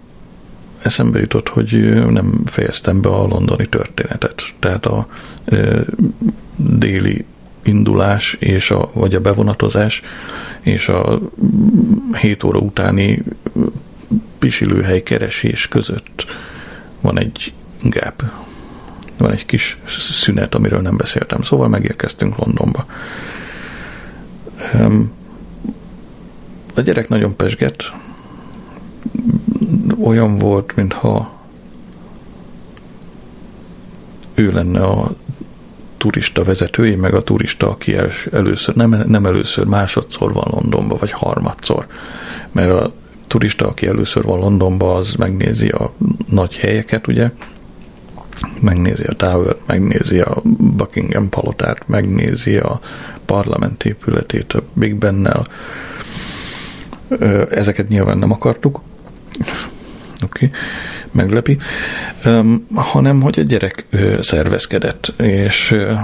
eszembe 0.85 1.19
jutott, 1.19 1.47
hogy 1.47 2.03
nem 2.09 2.41
fejeztem 2.45 3.01
be 3.01 3.09
a 3.09 3.27
londoni 3.27 3.65
történetet. 3.65 4.43
Tehát 4.59 4.85
a 4.85 5.07
déli 6.55 7.25
indulás 7.63 8.33
és 8.33 8.71
a, 8.71 8.89
vagy 8.93 9.15
a 9.15 9.19
bevonatozás 9.19 10.01
és 10.61 10.87
a 10.87 11.21
7 12.17 12.43
óra 12.43 12.59
utáni 12.59 13.23
pisilőhely 14.39 15.03
keresés 15.03 15.67
között 15.67 16.25
van 17.01 17.19
egy 17.19 17.53
gap, 17.81 18.23
van 19.17 19.31
egy 19.31 19.45
kis 19.45 19.77
szünet, 19.97 20.55
amiről 20.55 20.81
nem 20.81 20.97
beszéltem. 20.97 21.41
Szóval 21.41 21.67
megérkeztünk 21.67 22.37
Londonba. 22.37 22.85
A 26.75 26.81
gyerek 26.81 27.09
nagyon 27.09 27.35
pesgett, 27.35 27.91
olyan 30.03 30.37
volt, 30.37 30.75
mintha 30.75 31.31
ő 34.33 34.51
lenne 34.51 34.83
a 34.83 35.15
turista 35.97 36.43
vezetője, 36.43 36.97
meg 36.97 37.13
a 37.13 37.23
turista, 37.23 37.69
aki 37.69 37.95
először, 38.31 38.75
nem, 38.75 39.03
nem 39.07 39.25
először, 39.25 39.65
másodszor 39.65 40.33
van 40.33 40.47
Londonba, 40.51 40.97
vagy 40.97 41.11
harmadszor. 41.11 41.87
Mert 42.51 42.69
a 42.69 42.93
turista, 43.27 43.67
aki 43.67 43.87
először 43.87 44.23
van 44.23 44.39
Londonba, 44.39 44.95
az 44.95 45.15
megnézi 45.15 45.67
a 45.67 45.93
nagy 46.29 46.55
helyeket, 46.55 47.07
ugye, 47.07 47.31
megnézi 48.59 49.03
a 49.03 49.13
tower 49.13 49.55
megnézi 49.65 50.19
a 50.19 50.41
Buckingham 50.57 51.29
palotát, 51.29 51.87
megnézi 51.87 52.57
a 52.57 52.79
parlament 53.25 53.85
épületét 53.85 54.53
a 54.53 54.63
Big 54.73 54.95
Bennel. 54.95 55.45
Ezeket 57.49 57.87
nyilván 57.87 58.17
nem 58.17 58.31
akartuk, 58.31 58.81
oké, 59.39 60.45
okay. 60.45 60.51
meglepi, 61.11 61.57
um, 62.25 62.65
hanem 62.75 63.21
hogy 63.21 63.39
a 63.39 63.43
gyerek 63.43 63.85
uh, 63.93 64.21
szervezkedett, 64.21 65.13
és 65.17 65.71
uh, 65.71 65.99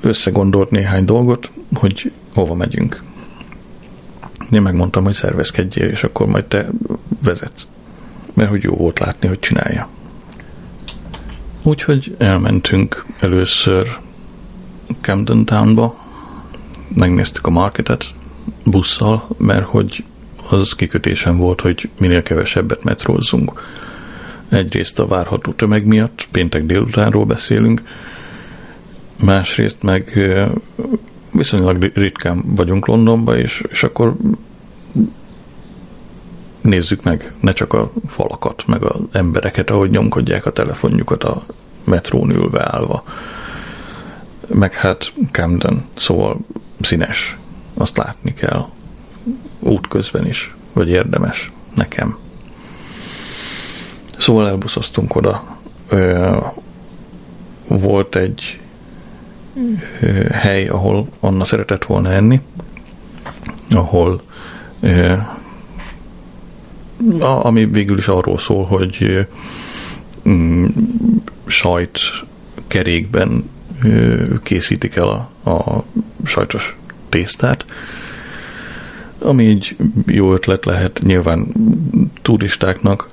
összegondolt 0.00 0.70
néhány 0.70 1.04
dolgot, 1.04 1.50
hogy 1.74 2.12
hova 2.34 2.54
megyünk. 2.54 3.02
Én 4.50 4.62
megmondtam, 4.62 5.04
hogy 5.04 5.14
szervezkedjél, 5.14 5.88
és 5.88 6.04
akkor 6.04 6.26
majd 6.26 6.44
te 6.44 6.68
vezetsz. 7.22 7.66
Mert 8.34 8.50
hogy 8.50 8.62
jó 8.62 8.74
volt 8.74 8.98
látni, 8.98 9.28
hogy 9.28 9.38
csinálja. 9.38 9.88
Úgyhogy 11.62 12.14
elmentünk 12.18 13.04
először 13.20 13.98
Camden 15.00 15.44
Townba, 15.44 16.04
megnéztük 16.94 17.46
a 17.46 17.50
marketet 17.50 18.04
busszal, 18.64 19.28
mert 19.38 19.64
hogy 19.64 20.04
az 20.52 20.72
kikötésem 20.72 21.36
volt, 21.36 21.60
hogy 21.60 21.88
minél 21.98 22.22
kevesebbet 22.22 22.84
metrózzunk. 22.84 23.52
Egyrészt 24.48 24.98
a 24.98 25.06
várható 25.06 25.52
tömeg 25.52 25.86
miatt, 25.86 26.28
péntek 26.30 26.66
délutánról 26.66 27.24
beszélünk, 27.24 27.82
másrészt 29.22 29.82
meg 29.82 30.18
viszonylag 31.32 31.90
ritkán 31.94 32.42
vagyunk 32.44 32.86
Londonba, 32.86 33.36
és, 33.36 33.64
és 33.70 33.82
akkor 33.82 34.16
nézzük 36.60 37.02
meg 37.02 37.32
ne 37.40 37.52
csak 37.52 37.72
a 37.72 37.92
falakat, 38.08 38.66
meg 38.66 38.82
az 38.82 39.00
embereket, 39.12 39.70
ahogy 39.70 39.90
nyomkodják 39.90 40.46
a 40.46 40.52
telefonjukat 40.52 41.24
a 41.24 41.46
metrón 41.84 42.30
ülve 42.30 42.68
állva. 42.72 43.04
Meg 44.46 44.74
hát 44.74 45.12
Camden, 45.30 45.84
szóval 45.94 46.38
színes, 46.80 47.36
azt 47.74 47.96
látni 47.96 48.34
kell. 48.34 48.66
Útközben 49.58 50.26
is, 50.26 50.54
vagy 50.72 50.88
érdemes 50.88 51.52
nekem. 51.74 52.18
Szóval 54.18 54.48
elbuszoztunk 54.48 55.16
oda. 55.16 55.58
Volt 57.66 58.16
egy 58.16 58.60
hely, 60.30 60.68
ahol 60.68 61.08
Anna 61.20 61.44
szeretett 61.44 61.84
volna 61.84 62.10
enni, 62.10 62.40
ahol 63.70 64.20
ami 67.20 67.66
végül 67.66 67.98
is 67.98 68.08
arról 68.08 68.38
szól, 68.38 68.64
hogy 68.64 69.26
mm, 70.28 70.64
sajt 71.46 71.98
kerékben 72.66 73.50
készítik 74.42 74.96
el 74.96 75.08
a, 75.42 75.50
a 75.50 75.84
sajtos 76.24 76.76
tésztát, 77.08 77.64
ami 79.18 79.46
egy 79.46 79.76
jó 80.06 80.32
ötlet 80.32 80.64
lehet 80.64 81.00
nyilván 81.04 81.46
turistáknak, 82.22 83.08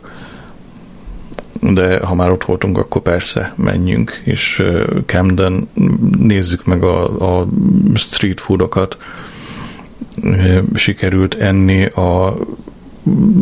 de 1.59 2.05
ha 2.05 2.15
már 2.15 2.31
ott 2.31 2.43
voltunk, 2.43 2.77
akkor 2.77 3.01
persze 3.01 3.53
menjünk, 3.55 4.21
és 4.23 4.63
Camden 5.05 5.67
nézzük 6.17 6.65
meg 6.65 6.83
a, 6.83 7.39
a 7.39 7.47
street 7.95 8.39
foodokat. 8.39 8.97
Sikerült 10.73 11.35
enni 11.35 11.85
a 11.85 12.37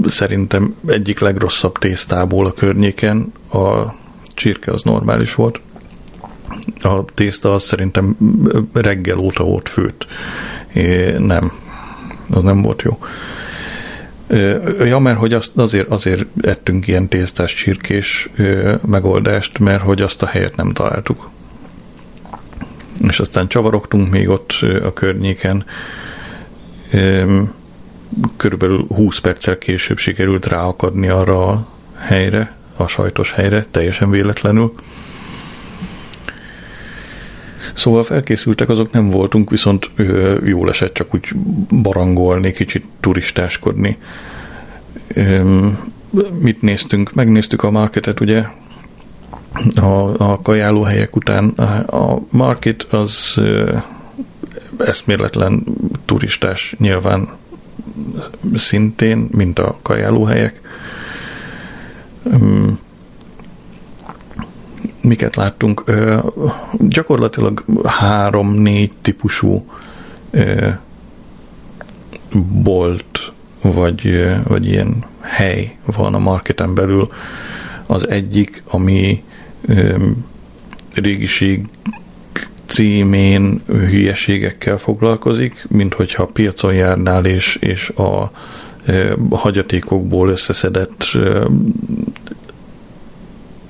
szerintem 0.06 0.76
egyik 0.88 1.20
legrosszabb 1.20 1.78
tésztából 1.78 2.46
a 2.46 2.54
környéken. 2.54 3.32
A 3.52 3.94
csirke 4.24 4.72
az 4.72 4.84
normális 4.84 5.36
volt. 5.36 5.62
A 6.82 7.06
tészta 7.06 7.54
az 7.54 7.64
szerintem 7.64 8.18
reggel 8.74 9.18
óta 9.18 9.44
volt 9.44 9.70
főtt. 9.70 10.08
É, 10.74 11.18
nem, 11.18 11.52
az 12.32 12.44
nem 12.44 12.62
volt 12.62 12.82
jó. 12.82 13.00
Ja, 14.80 15.00
mert 15.00 15.18
hogy 15.18 15.34
azt 15.34 15.58
azért, 15.58 15.88
azért 15.88 16.26
ettünk 16.42 16.88
ilyen 16.88 17.08
tésztás 17.08 17.54
csirkés 17.54 18.30
megoldást, 18.86 19.60
mert 19.60 19.82
hogy 19.82 20.02
azt 20.02 20.24
a 20.24 20.26
helyet 20.26 20.56
nem 20.56 20.72
találtuk. 20.74 21.30
És 23.08 23.20
aztán 23.20 23.48
csavarogtunk 23.48 24.10
még 24.10 24.30
ott 24.30 24.60
a 24.84 24.94
környéken. 24.94 25.66
Körülbelül 28.38 28.86
20 28.88 29.20
perccel 29.20 29.58
később 29.58 29.98
sikerült 29.98 30.46
ráakadni 30.46 31.08
arra 31.08 31.48
a 31.48 31.68
helyre, 31.98 32.56
a 32.78 32.88
sajtos 32.88 33.34
helyre, 33.34 33.66
teljesen 33.72 34.10
véletlenül. 34.10 34.74
Szóval 37.74 38.04
felkészültek 38.04 38.70
azok 38.70 38.92
nem 38.92 39.10
voltunk, 39.10 39.50
viszont 39.50 39.90
ö, 39.96 40.38
jól 40.46 40.70
esett 40.70 40.94
csak 40.94 41.14
úgy 41.14 41.28
barangolni, 41.82 42.52
kicsit 42.52 42.86
turistáskodni. 43.00 43.98
Mit 46.40 46.62
néztünk? 46.62 47.14
Megnéztük 47.14 47.64
a 47.64 47.72
marketet, 47.72 48.20
ugye, 48.20 48.44
a, 49.76 50.32
a 50.32 50.40
kajálóhelyek 50.42 51.16
után. 51.16 51.48
A 51.88 52.22
market 52.30 52.84
az 52.84 53.42
eszméletlen 54.78 55.64
turistás 56.06 56.76
nyilván 56.78 57.30
szintén, 58.56 59.28
mint 59.32 59.60
a 59.60 59.78
kajálóhelyek. 59.82 60.62
Miket 65.02 65.36
láttunk? 65.36 65.84
Ö, 65.86 66.18
gyakorlatilag 66.80 67.64
három-négy 67.86 68.92
típusú 69.02 69.66
ö, 70.32 70.68
bolt, 72.64 73.32
vagy, 73.62 74.26
vagy 74.48 74.66
ilyen 74.66 75.04
hely 75.20 75.78
van 75.86 76.14
a 76.14 76.20
marketen 76.20 76.74
belül. 76.74 77.10
Az 77.86 78.10
egyik, 78.10 78.64
ami 78.70 79.24
ö, 79.66 80.08
régiség 80.94 81.66
címén 82.66 83.62
hülyeségekkel 83.68 84.78
foglalkozik, 84.78 85.66
mint 85.70 85.94
hogyha 85.94 86.26
piacon 86.26 86.74
járnál, 86.74 87.26
és, 87.26 87.56
és 87.56 87.90
a 87.90 88.32
hagyatékokból 89.30 90.30
összeszedett 90.30 91.18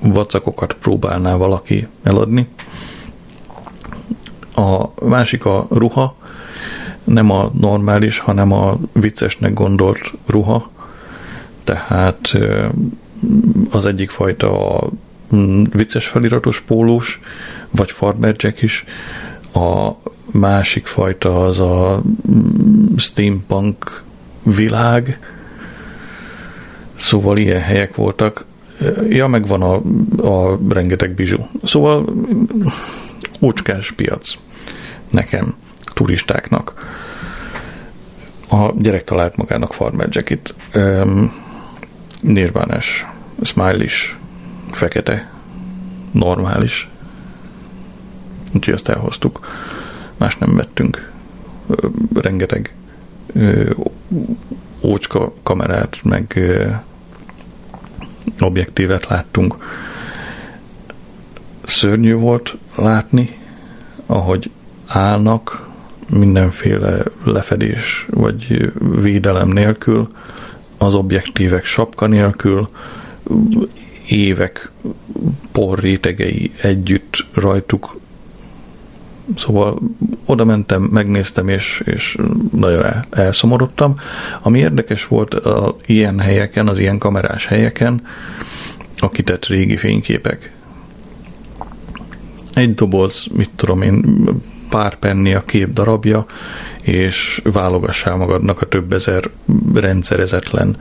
vacakokat 0.01 0.73
próbálná 0.73 1.37
valaki 1.37 1.87
eladni. 2.03 2.47
A 4.55 5.05
másik 5.05 5.45
a 5.45 5.67
ruha, 5.69 6.15
nem 7.03 7.31
a 7.31 7.51
normális, 7.59 8.19
hanem 8.19 8.51
a 8.51 8.77
viccesnek 8.93 9.53
gondolt 9.53 10.13
ruha. 10.25 10.69
Tehát 11.63 12.37
az 13.71 13.85
egyik 13.85 14.09
fajta 14.09 14.77
a 14.77 14.89
mm, 15.35 15.63
vicces 15.71 16.07
feliratos 16.07 16.61
pólós, 16.61 17.19
vagy 17.69 17.91
farmer 17.91 18.35
jack 18.37 18.61
is. 18.61 18.85
A 19.53 19.91
másik 20.31 20.85
fajta 20.85 21.45
az 21.45 21.59
a 21.59 22.01
mm, 22.31 22.95
steampunk 22.95 24.03
világ, 24.43 25.19
szóval 26.95 27.37
ilyen 27.37 27.61
helyek 27.61 27.95
voltak. 27.95 28.45
Ja, 29.09 29.27
meg 29.27 29.47
van 29.47 29.61
a, 29.61 29.81
a 30.27 30.59
rengeteg 30.69 31.11
bizsú. 31.11 31.47
Szóval 31.63 32.13
ócskás 33.41 33.91
piac 33.91 34.37
nekem, 35.09 35.53
turistáknak. 35.93 36.73
A 38.49 38.71
gyerek 38.77 39.03
talált 39.03 39.35
magának 39.35 39.73
farmer 39.73 40.07
jacket. 40.11 40.53
Um, 40.75 41.33
nirvánás, 42.21 43.05
smiley 43.41 43.87
fekete, 44.71 45.31
normális. 46.11 46.89
Úgyhogy 48.53 48.73
azt 48.73 48.89
elhoztuk. 48.89 49.39
Más 50.17 50.37
nem 50.37 50.55
vettünk. 50.55 51.11
Rengeteg 52.13 52.73
ócska 54.81 55.33
kamerát, 55.43 55.99
meg 56.03 56.39
objektívet 58.39 59.07
láttunk. 59.07 59.55
Szörnyű 61.63 62.13
volt 62.13 62.57
látni, 62.75 63.37
ahogy 64.05 64.51
állnak 64.87 65.69
mindenféle 66.09 67.03
lefedés 67.23 68.05
vagy 68.09 68.71
védelem 69.01 69.49
nélkül, 69.49 70.09
az 70.77 70.93
objektívek 70.93 71.65
sapka 71.65 72.07
nélkül, 72.07 72.69
évek 74.07 74.71
porrétegei 75.51 76.51
együtt 76.61 77.25
rajtuk. 77.33 77.99
Szóval 79.37 79.79
oda 80.25 80.45
mentem, 80.45 80.81
megnéztem, 80.81 81.49
és, 81.49 81.81
és 81.85 82.17
nagyon 82.51 82.85
el, 82.85 83.05
elszomorodtam. 83.09 83.95
Ami 84.41 84.59
érdekes 84.59 85.07
volt 85.07 85.33
a 85.33 85.75
ilyen 85.85 86.19
helyeken, 86.19 86.67
az 86.67 86.79
ilyen 86.79 86.97
kamerás 86.97 87.45
helyeken, 87.45 88.07
a 88.97 89.09
kitett 89.09 89.45
régi 89.45 89.77
fényképek. 89.77 90.51
Egy 92.53 92.73
doboz, 92.73 93.25
mit 93.33 93.49
tudom 93.55 93.81
én, 93.81 94.25
pár 94.69 94.95
penni 94.95 95.33
a 95.33 95.45
kép 95.45 95.73
darabja, 95.73 96.25
és 96.81 97.41
válogassál 97.43 98.15
magadnak 98.15 98.61
a 98.61 98.67
több 98.67 98.93
ezer 98.93 99.29
rendszerezetlen 99.73 100.77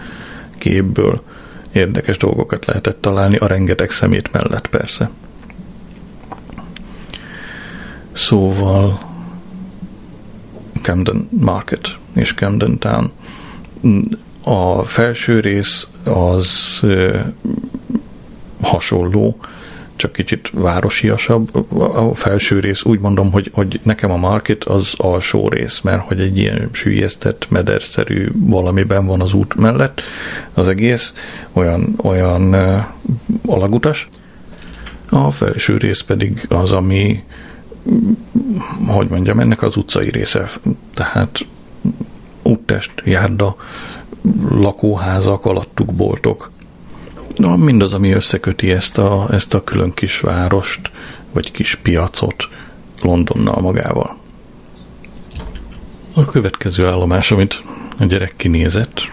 képből. 0.59 1.22
Érdekes 1.72 2.16
dolgokat 2.16 2.66
lehetett 2.66 3.00
találni, 3.00 3.37
a 3.37 3.46
rengeteg 3.46 3.90
szemét 3.90 4.33
mellett 4.33 4.66
persze. 4.66 5.11
Szóval 8.12 9.01
Camden 10.83 11.29
Market 11.40 11.99
és 12.14 12.35
Camden 12.35 12.79
Town. 12.79 13.11
A 14.42 14.83
felső 14.83 15.40
rész 15.40 15.88
az 16.05 16.81
hasonló, 18.61 19.37
csak 19.96 20.12
kicsit 20.12 20.51
városiasabb. 20.53 21.73
A 21.79 22.14
felső 22.14 22.61
rész 22.61 22.85
úgy 22.85 23.01
mondom, 23.01 23.33
hogy, 23.33 23.51
hogy 23.55 23.81
nekem 23.83 24.11
a 24.11 24.16
market 24.16 24.64
az 24.64 24.94
alsó 24.96 25.49
rész, 25.49 25.81
mert 25.81 26.03
hogy 26.03 26.20
egy 26.20 26.38
ilyen 26.38 26.68
sűjesztett, 26.73 27.46
mederszerű 27.51 28.29
valamiben 28.35 29.07
van 29.07 29.20
az 29.20 29.33
út 29.33 29.55
mellett 29.55 30.01
az 30.55 30.68
egész, 30.68 31.14
olyan, 31.53 31.94
olyan 32.03 32.55
uh, 32.55 32.85
alagutas. 33.46 34.09
A 35.11 35.31
felső 35.31 35.77
rész 35.77 36.01
pedig 36.01 36.46
az, 36.49 36.73
ami 36.73 37.23
hogy 38.87 39.09
mondjam, 39.09 39.40
ennek 39.40 39.62
az 39.62 39.77
utcai 39.77 40.11
része, 40.11 40.51
tehát 40.95 41.47
úttest, 42.43 43.03
járda, 43.05 43.57
lakóházak, 44.49 45.45
alattuk 45.45 45.95
boltok. 45.95 46.51
Na, 47.37 47.57
mindaz, 47.57 47.93
ami 47.93 48.12
összeköti 48.12 48.71
ezt 48.71 48.99
a, 48.99 49.29
ezt 49.31 49.55
a 49.55 49.64
külön 49.64 49.93
kis 49.93 50.21
várost, 50.21 50.90
vagy 51.33 51.51
kis 51.51 51.75
piacot 51.75 52.49
Londonnal 53.03 53.61
magával. 53.61 54.16
A 56.14 56.25
következő 56.25 56.87
állomás, 56.87 57.31
amit 57.31 57.62
a 57.99 58.05
gyerek 58.05 58.35
kinézett, 58.37 59.11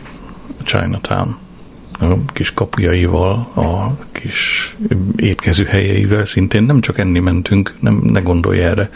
Chinatown 0.63 1.38
a 1.99 2.05
kis 2.33 2.53
kapujaival, 2.53 3.31
a 3.55 3.97
kis 4.12 4.75
étkező 5.15 5.63
helyeivel 5.63 6.25
szintén 6.25 6.63
nem 6.63 6.81
csak 6.81 6.97
enni 6.97 7.19
mentünk, 7.19 7.75
nem, 7.79 8.01
ne 8.03 8.19
gondolj 8.19 8.60
erre, 8.60 8.89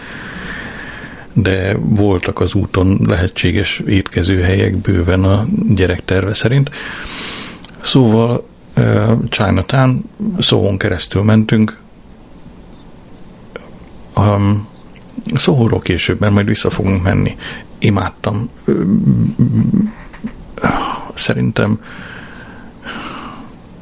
de 1.34 1.78
voltak 1.78 2.40
az 2.40 2.54
úton 2.54 3.00
lehetséges 3.08 3.80
étkező 3.80 4.42
helyek 4.42 4.76
bőven 4.76 5.24
a 5.24 5.48
gyerek 5.70 6.06
terve 6.06 6.34
szerint. 6.34 6.70
Szóval 7.82 8.48
Chinatown, 9.30 10.04
szóhon 10.40 10.78
keresztül 10.78 11.24
mentünk, 11.24 11.78
um, 14.16 14.68
szóhóról 15.36 15.80
később, 15.80 16.20
mert 16.20 16.34
majd 16.34 16.48
vissza 16.48 16.70
fogunk 16.70 17.04
menni. 17.04 17.36
Imádtam. 17.80 18.50
Szerintem 21.14 21.80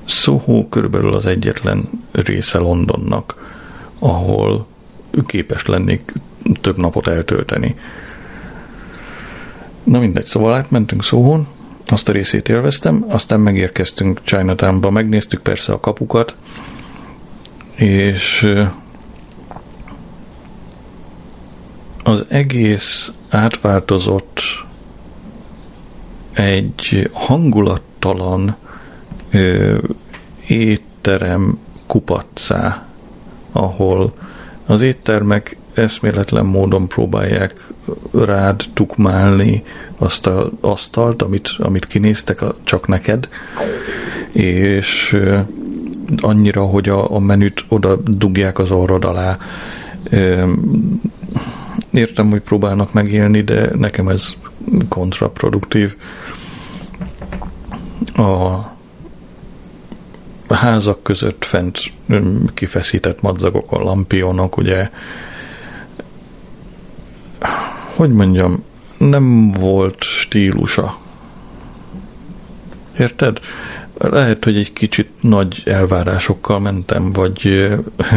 Soho 0.09 0.67
körülbelül 0.69 1.13
az 1.13 1.25
egyetlen 1.25 1.89
része 2.11 2.57
Londonnak, 2.57 3.55
ahol 3.99 4.67
képes 5.25 5.65
lennék 5.65 6.13
több 6.61 6.77
napot 6.77 7.07
eltölteni. 7.07 7.75
Na 9.83 9.99
mindegy, 9.99 10.25
szóval 10.25 10.53
átmentünk 10.53 11.03
Soho-n, 11.03 11.47
azt 11.87 12.09
a 12.09 12.11
részét 12.11 12.49
élveztem, 12.49 13.05
aztán 13.07 13.39
megérkeztünk 13.39 14.21
Chinatownba, 14.23 14.89
megnéztük 14.89 15.41
persze 15.41 15.73
a 15.73 15.79
kapukat, 15.79 16.35
és 17.75 18.53
az 22.03 22.25
egész 22.27 23.11
átváltozott 23.29 24.41
egy 26.33 27.09
hangulattalan 27.13 28.55
ö, 29.31 29.77
étterem 30.47 31.57
kupacá, 31.87 32.85
ahol 33.51 34.13
az 34.65 34.81
éttermek 34.81 35.57
eszméletlen 35.73 36.45
módon 36.45 36.87
próbálják 36.87 37.67
rád 38.11 38.63
tukmálni 38.73 39.63
azt 39.97 40.27
az 40.27 40.47
asztalt, 40.61 41.21
amit, 41.21 41.49
amit 41.57 41.85
kinéztek 41.85 42.41
a, 42.41 42.55
csak 42.63 42.87
neked, 42.87 43.29
és 44.31 45.13
ö, 45.13 45.39
annyira, 46.17 46.63
hogy 46.63 46.89
a, 46.89 47.15
a 47.15 47.19
menüt 47.19 47.65
oda 47.67 47.95
dugják 47.95 48.59
az 48.59 48.71
orrod 48.71 49.05
alá. 49.05 49.37
Ö, 50.09 50.51
értem, 51.91 52.29
hogy 52.29 52.41
próbálnak 52.41 52.93
megélni, 52.93 53.41
de 53.41 53.69
nekem 53.75 54.07
ez 54.07 54.33
kontraproduktív. 54.89 55.95
A 58.15 58.57
házak 60.55 61.03
között 61.03 61.45
fent 61.45 61.79
kifeszített 62.53 63.21
madzagok, 63.21 63.71
a 63.71 63.77
lampionok, 63.77 64.57
ugye, 64.57 64.89
hogy 67.95 68.09
mondjam, 68.09 68.63
nem 68.97 69.51
volt 69.51 70.03
stílusa. 70.03 70.97
Érted? 72.97 73.39
Lehet, 73.97 74.43
hogy 74.43 74.57
egy 74.57 74.73
kicsit 74.73 75.09
nagy 75.21 75.61
elvárásokkal 75.65 76.59
mentem, 76.59 77.11
vagy, 77.11 77.69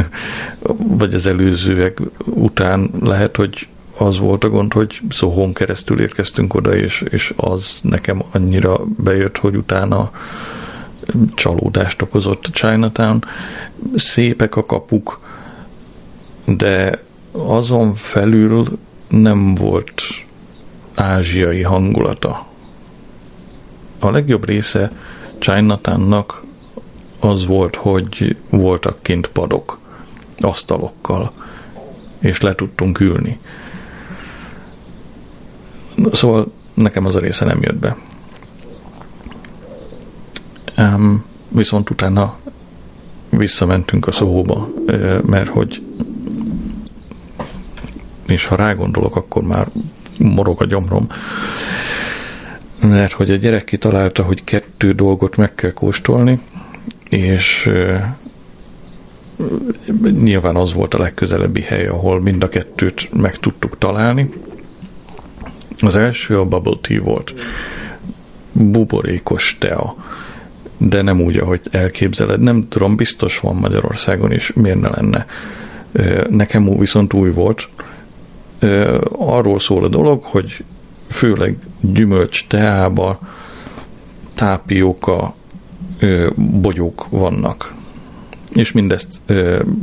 vagy 0.98 1.14
az 1.14 1.26
előzőek 1.26 2.00
után 2.24 2.90
lehet, 3.00 3.36
hogy 3.36 3.68
az 3.98 4.18
volt 4.18 4.44
a 4.44 4.48
gond, 4.48 4.72
hogy 4.72 5.00
szóhón 5.10 5.52
keresztül 5.52 6.00
érkeztünk 6.00 6.54
oda, 6.54 6.76
és, 6.76 7.04
és 7.10 7.34
az 7.36 7.78
nekem 7.82 8.22
annyira 8.30 8.80
bejött, 8.96 9.38
hogy 9.38 9.56
utána 9.56 10.10
csalódást 11.34 12.02
okozott 12.02 12.44
Chinatown. 12.52 13.24
Szépek 13.94 14.56
a 14.56 14.62
kapuk, 14.62 15.20
de 16.44 17.02
azon 17.32 17.94
felül 17.94 18.78
nem 19.08 19.54
volt 19.54 20.02
ázsiai 20.94 21.62
hangulata. 21.62 22.46
A 23.98 24.10
legjobb 24.10 24.46
része 24.46 24.92
Chinatownnak 25.38 26.42
az 27.20 27.46
volt, 27.46 27.76
hogy 27.76 28.36
voltak 28.50 29.02
kint 29.02 29.26
padok, 29.26 29.78
asztalokkal, 30.40 31.32
és 32.18 32.40
le 32.40 32.54
tudtunk 32.54 33.00
ülni. 33.00 33.38
Szóval 36.12 36.52
nekem 36.74 37.06
az 37.06 37.14
a 37.14 37.18
része 37.18 37.44
nem 37.44 37.62
jött 37.62 37.76
be. 37.78 37.96
Um, 40.78 41.24
viszont 41.48 41.90
utána 41.90 42.38
visszamentünk 43.28 44.06
a 44.06 44.12
szóba, 44.12 44.68
mert 45.22 45.48
hogy 45.48 45.82
és 48.26 48.46
ha 48.46 48.56
rágondolok, 48.56 49.16
akkor 49.16 49.42
már 49.42 49.68
morog 50.18 50.62
a 50.62 50.64
gyomrom. 50.64 51.06
Mert 52.80 53.12
hogy 53.12 53.30
a 53.30 53.36
gyerek 53.36 53.64
kitalálta, 53.64 54.22
hogy 54.22 54.44
kettő 54.44 54.92
dolgot 54.92 55.36
meg 55.36 55.54
kell 55.54 55.72
kóstolni, 55.72 56.40
és 57.08 57.70
nyilván 60.02 60.56
az 60.56 60.72
volt 60.72 60.94
a 60.94 60.98
legközelebbi 60.98 61.60
hely, 61.60 61.86
ahol 61.86 62.20
mind 62.20 62.42
a 62.42 62.48
kettőt 62.48 63.08
meg 63.12 63.36
tudtuk 63.36 63.78
találni. 63.78 64.32
Az 65.78 65.94
első 65.94 66.38
a 66.38 66.44
bubble 66.44 66.76
tea 66.80 67.02
volt. 67.02 67.34
Buborékos 68.52 69.56
tea 69.58 69.94
de 70.88 71.02
nem 71.02 71.20
úgy, 71.20 71.36
ahogy 71.36 71.60
elképzeled. 71.70 72.40
Nem 72.40 72.68
tudom, 72.68 72.96
biztos 72.96 73.38
van 73.38 73.56
Magyarországon 73.56 74.32
is, 74.32 74.52
miért 74.52 74.80
ne 74.80 74.88
lenne. 74.88 75.26
Nekem 76.30 76.78
viszont 76.78 77.12
új 77.12 77.30
volt. 77.30 77.68
Arról 79.18 79.60
szól 79.60 79.84
a 79.84 79.88
dolog, 79.88 80.22
hogy 80.22 80.64
főleg 81.08 81.56
gyümölcs 81.80 82.46
teába 82.46 83.20
tápióka 84.34 85.34
bogyók 86.34 87.06
vannak. 87.08 87.74
És 88.52 88.72
mindezt 88.72 89.20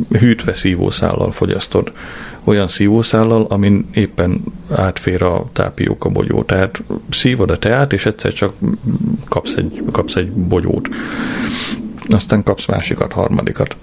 hűtve 0.09 0.53
szívószállal 0.53 1.31
fogyasztod 1.31 1.91
olyan 2.43 2.67
szívószállal, 2.67 3.45
amin 3.49 3.89
éppen 3.91 4.43
átfér 4.75 5.23
a 5.23 5.45
tápióka 5.53 6.09
bogyó. 6.09 6.43
Tehát 6.43 6.83
szívod 7.09 7.51
a 7.51 7.57
teát, 7.57 7.93
és 7.93 8.05
egyszer 8.05 8.33
csak 8.33 8.53
kapsz 9.27 9.55
egy, 9.55 9.83
kapsz 9.91 10.15
egy 10.15 10.31
bogyót. 10.31 10.89
Aztán 12.09 12.43
kapsz 12.43 12.65
másikat, 12.65 13.11
harmadikat. 13.11 13.75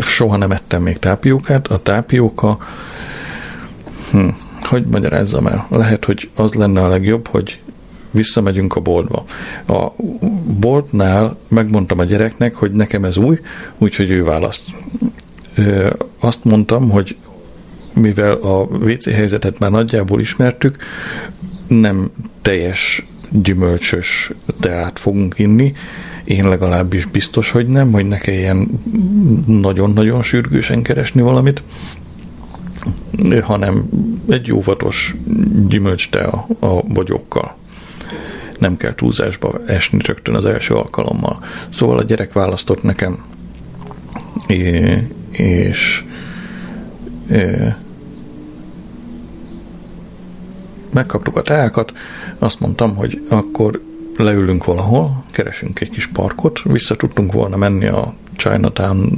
Soha 0.00 0.36
nem 0.36 0.50
ettem 0.50 0.82
még 0.82 0.98
tápiókát. 0.98 1.66
A 1.66 1.78
tápióka, 1.78 2.58
hm, 4.10 4.28
hogy 4.62 4.86
magyarázzam 4.86 5.46
el? 5.46 5.66
Lehet, 5.70 6.04
hogy 6.04 6.30
az 6.34 6.54
lenne 6.54 6.82
a 6.82 6.88
legjobb, 6.88 7.28
hogy 7.28 7.60
visszamegyünk 8.10 8.76
a 8.76 8.80
boltba. 8.80 9.24
A 9.66 9.92
boltnál 10.60 11.36
megmondtam 11.48 11.98
a 11.98 12.04
gyereknek, 12.04 12.54
hogy 12.54 12.72
nekem 12.72 13.04
ez 13.04 13.16
új, 13.16 13.40
úgyhogy 13.78 14.10
ő 14.10 14.24
választ 14.24 14.70
azt 16.18 16.44
mondtam, 16.44 16.90
hogy 16.90 17.16
mivel 17.94 18.32
a 18.32 18.62
WC 18.62 19.04
helyzetet 19.04 19.58
már 19.58 19.70
nagyjából 19.70 20.20
ismertük, 20.20 20.76
nem 21.66 22.10
teljes 22.42 23.06
gyümölcsös 23.30 24.32
teát 24.60 24.98
fogunk 24.98 25.38
inni, 25.38 25.72
én 26.24 26.48
legalábbis 26.48 27.04
biztos, 27.04 27.50
hogy 27.50 27.66
nem, 27.66 27.92
hogy 27.92 28.06
ne 28.06 28.18
kelljen 28.18 28.68
nagyon-nagyon 29.46 30.22
sürgősen 30.22 30.82
keresni 30.82 31.22
valamit, 31.22 31.62
hanem 33.42 33.88
egy 34.28 34.52
óvatos 34.52 35.14
gyümölcs 35.68 36.10
tea 36.10 36.46
a 36.58 36.82
bogyókkal. 36.82 37.56
Nem 38.58 38.76
kell 38.76 38.94
túlzásba 38.94 39.60
esni 39.66 39.98
rögtön 40.04 40.34
az 40.34 40.46
első 40.46 40.74
alkalommal. 40.74 41.44
Szóval 41.68 41.98
a 41.98 42.02
gyerek 42.02 42.32
választott 42.32 42.82
nekem 42.82 43.24
és 45.38 46.04
e, 47.30 47.78
megkaptuk 50.90 51.36
a 51.36 51.42
teákat, 51.42 51.92
azt 52.38 52.60
mondtam, 52.60 52.96
hogy 52.96 53.26
akkor 53.28 53.82
leülünk 54.16 54.64
valahol, 54.64 55.24
keresünk 55.30 55.80
egy 55.80 55.90
kis 55.90 56.06
parkot, 56.06 56.62
vissza 56.62 56.96
tudtunk 56.96 57.32
volna 57.32 57.56
menni 57.56 57.86
a 57.86 58.14
Chinatown 58.36 59.10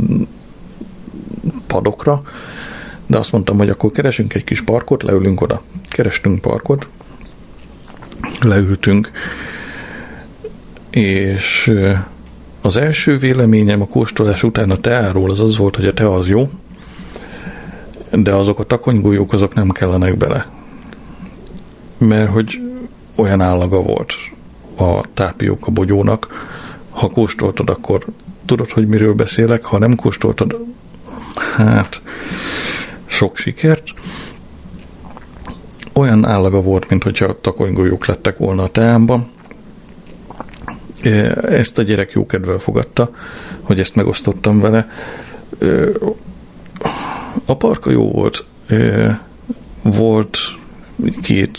padokra, 1.67 2.23
de 3.07 3.19
azt 3.19 3.33
mondtam, 3.33 3.57
hogy 3.57 3.69
akkor 3.69 3.91
keresünk 3.91 4.35
egy 4.35 4.45
kis 4.45 4.63
parkot, 4.63 5.03
leülünk 5.03 5.41
oda. 5.41 5.63
Kerestünk 5.89 6.41
parkot, 6.41 6.87
leültünk, 8.41 9.11
és 10.91 11.73
az 12.61 12.77
első 12.77 13.19
véleményem 13.19 13.81
a 13.81 13.87
kóstolás 13.87 14.43
után 14.43 14.71
a 14.71 14.77
teáról 14.77 15.31
az 15.31 15.41
az 15.41 15.57
volt, 15.57 15.77
hogy 15.77 15.87
a 15.87 15.95
tea 15.95 16.15
az 16.15 16.29
jó, 16.29 16.51
de 18.11 18.35
azok 18.35 18.59
a 18.59 18.65
takonygolyók 18.65 19.33
azok 19.33 19.55
nem 19.55 19.69
kellenek 19.69 20.17
bele. 20.17 20.49
Mert 21.99 22.31
hogy 22.31 22.61
olyan 23.15 23.41
állaga 23.41 23.83
volt 23.83 24.15
a 24.77 25.01
tápióka 25.15 25.71
bogyónak, 25.71 26.49
ha 26.91 27.11
kóstoltad, 27.11 27.71
akkor 27.71 28.05
tudod, 28.47 28.71
hogy 28.71 28.89
miről 28.89 29.15
beszélek, 29.15 29.65
ha 29.65 29.79
nem 29.79 29.95
kóstoltad, 29.95 30.57
hát 31.57 32.03
sok 33.07 33.37
sikert. 33.37 33.85
Olyan 35.93 36.27
állaga 36.27 36.63
volt, 36.63 36.89
mint 36.89 37.03
hogyha 37.03 37.41
takonygolyók 37.41 38.07
lettek 38.07 38.39
volna 38.39 38.63
a 38.63 38.69
teámban. 38.69 39.31
Ezt 41.43 41.79
a 41.79 41.83
gyerek 41.83 42.13
jókedvel 42.13 42.59
fogadta, 42.59 43.11
hogy 43.61 43.81
ezt 43.81 43.95
megosztottam 43.95 44.61
vele. 44.61 44.91
A 47.45 47.57
parka 47.57 47.91
jó 47.91 48.11
volt. 48.11 48.45
Volt 49.83 50.39
két 51.23 51.59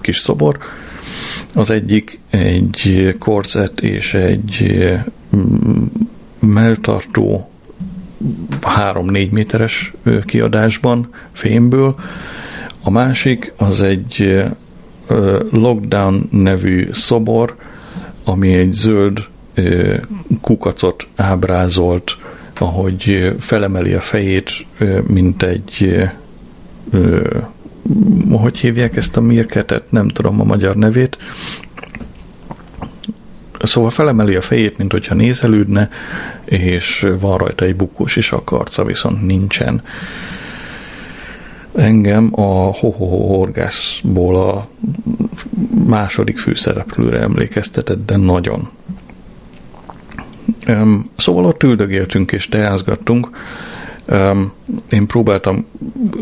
kis 0.00 0.18
szobor, 0.18 0.58
az 1.54 1.70
egyik 1.70 2.20
egy 2.30 3.14
korzet 3.18 3.80
és 3.80 4.14
egy 4.14 4.82
melltartó 6.38 7.50
3-4 8.60 9.30
méteres 9.30 9.92
kiadásban 10.24 11.08
fémből, 11.32 11.94
a 12.82 12.90
másik 12.90 13.52
az 13.56 13.80
egy 13.80 14.44
Lockdown 15.50 16.28
nevű 16.30 16.88
szobor, 16.92 17.56
ami 18.24 18.52
egy 18.52 18.72
zöld 18.72 19.18
kukacot 20.40 21.06
ábrázolt, 21.16 22.16
ahogy 22.58 23.34
felemeli 23.38 23.92
a 23.92 24.00
fejét, 24.00 24.66
mint 25.06 25.42
egy 25.42 26.02
hogy 28.30 28.58
hívják 28.58 28.96
ezt 28.96 29.16
a 29.16 29.20
mirketet, 29.20 29.90
nem 29.90 30.08
tudom 30.08 30.40
a 30.40 30.44
magyar 30.44 30.76
nevét. 30.76 31.18
Szóval 33.62 33.90
felemeli 33.90 34.34
a 34.34 34.40
fejét, 34.40 34.78
mint 34.78 34.92
hogyha 34.92 35.14
nézelődne, 35.14 35.88
és 36.44 37.06
van 37.20 37.38
rajta 37.38 37.64
egy 37.64 37.76
bukós 37.76 38.16
is 38.16 38.32
a 38.32 38.44
karca, 38.44 38.84
viszont 38.84 39.26
nincsen. 39.26 39.82
Engem 41.74 42.30
a 42.32 42.72
Hohoho 42.72 43.36
Horgászból 43.36 44.36
a 44.36 44.68
második 45.86 46.38
főszereplőre 46.38 47.20
emlékeztetett, 47.20 48.06
de 48.06 48.16
nagyon. 48.16 48.68
Szóval 51.16 51.44
ott 51.44 51.62
üldögéltünk 51.62 52.32
és 52.32 52.48
teázgattunk, 52.48 53.28
én 54.90 55.06
próbáltam 55.06 55.66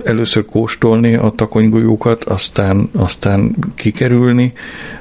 először 0.04 0.44
kóstolni 0.44 1.14
a 1.14 1.32
takonygolyókat, 1.36 2.24
aztán, 2.24 2.88
aztán 2.92 3.54
kikerülni. 3.74 4.52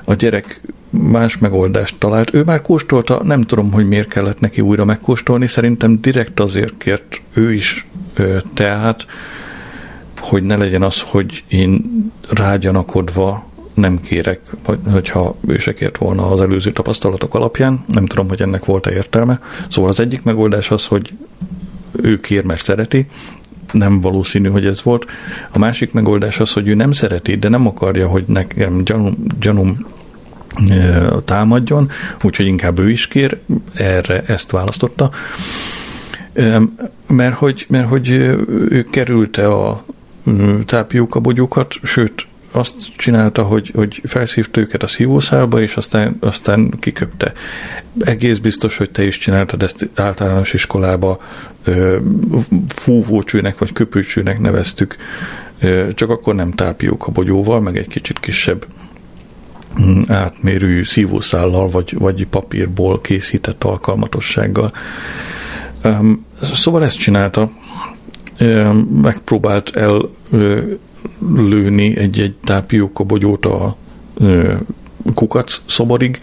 A 0.04 0.14
gyerek 0.14 0.62
más 0.90 1.38
megoldást 1.38 1.96
talált. 2.00 2.34
Ő 2.34 2.44
már 2.44 2.62
kóstolta, 2.62 3.24
nem 3.24 3.42
tudom, 3.42 3.72
hogy 3.72 3.88
miért 3.88 4.08
kellett 4.08 4.40
neki 4.40 4.62
újra 4.62 4.86
megkóstolni, 4.86 5.48
szerintem 5.48 6.02
direkt 6.02 6.40
azért 6.40 6.74
kért 6.78 7.22
ő 7.34 7.54
is 7.54 7.86
tehát, 8.54 9.06
hogy 10.22 10.44
ne 10.44 10.56
legyen 10.56 10.84
az, 10.84 11.02
hogy 11.02 11.44
én 11.48 11.84
rágyanakodva 12.30 13.50
nem 13.74 14.02
kérek, 14.02 14.40
hogyha 14.92 15.36
ő 15.48 15.58
se 15.58 15.74
kért 15.74 15.98
volna 15.98 16.30
az 16.30 16.42
előző 16.42 16.72
tapasztalatok 16.72 17.36
alapján. 17.36 17.84
Nem 17.88 18.06
tudom, 18.06 18.28
hogy 18.28 18.42
ennek 18.42 18.66
volt-e 18.66 18.92
értelme. 18.92 19.42
Szóval 19.70 19.90
az 19.90 20.00
egyik 20.00 20.24
megoldás 20.24 20.72
az, 20.72 20.86
hogy 20.86 21.14
ő 21.92 22.20
kér, 22.20 22.44
mert 22.44 22.64
szereti, 22.64 23.06
nem 23.72 24.02
valószínű, 24.02 24.50
hogy 24.50 24.66
ez 24.66 24.84
volt. 24.84 25.06
A 25.52 25.60
másik 25.60 25.94
megoldás 25.94 26.40
az, 26.40 26.52
hogy 26.54 26.68
ő 26.68 26.74
nem 26.74 26.92
szereti, 26.92 27.36
de 27.36 27.50
nem 27.50 27.68
akarja, 27.68 28.08
hogy 28.08 28.24
nekem 28.28 28.84
gyanum, 28.84 29.26
gyanum 29.40 29.88
támadjon, 31.26 31.90
úgyhogy 32.24 32.46
inkább 32.46 32.80
ő 32.80 32.90
is 32.90 33.08
kér, 33.08 33.40
erre 33.74 34.24
ezt 34.28 34.52
választotta. 34.52 35.12
Mert 37.08 37.36
hogy, 37.36 37.66
mert 37.70 37.88
hogy 37.88 38.10
ő 38.10 38.88
kerülte 38.90 39.48
a 39.48 39.84
tápióka 40.66 41.20
bogyókat, 41.20 41.76
sőt, 41.84 42.28
azt 42.52 42.76
csinálta, 42.96 43.44
hogy, 43.44 43.72
hogy 43.76 44.02
felszívta 44.06 44.60
őket 44.60 44.84
a 44.84 44.88
szívószálba, 44.88 45.62
és 45.62 45.76
aztán, 45.76 46.18
aztán 46.20 46.74
kiköpte. 46.80 47.34
Egész 48.00 48.38
biztos, 48.38 48.78
hogy 48.78 48.92
te 48.92 49.04
is 49.04 49.18
csináltad 49.18 49.64
ezt 49.64 49.90
általános 49.96 50.54
iskolába, 50.54 51.22
fúvócsőnek 52.68 53.58
vagy 53.58 53.74
köpőcsőnek 53.74 54.40
neveztük, 54.40 54.96
csak 55.94 56.10
akkor 56.10 56.36
nem 56.36 56.52
tápióka 56.52 57.12
bogyóval, 57.12 57.60
meg 57.60 57.78
egy 57.78 57.88
kicsit 57.88 58.20
kisebb 58.20 58.66
mm, 59.82 60.02
átmérő 60.08 60.84
szívószállal, 60.84 61.70
vagy, 61.70 61.96
vagy 61.98 62.28
papírból 62.28 63.02
készített 63.02 63.64
alkalmatossággal. 63.64 64.72
Szóval 66.54 66.84
ezt 66.84 66.98
csinálta, 66.98 67.52
megpróbált 69.02 69.76
el 69.76 70.10
lőni 71.36 71.98
egy-egy 71.98 72.34
tápióka 72.44 73.04
bogyót 73.04 73.46
a 73.46 73.76
kukac 75.14 75.62
szoborig, 75.66 76.20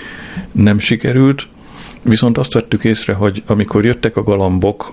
nem 0.53 0.79
sikerült, 0.79 1.49
viszont 2.03 2.39
azt 2.39 2.53
vettük 2.53 2.85
észre, 2.85 3.13
hogy 3.13 3.43
amikor 3.47 3.85
jöttek 3.85 4.17
a 4.17 4.23
galambok, 4.23 4.93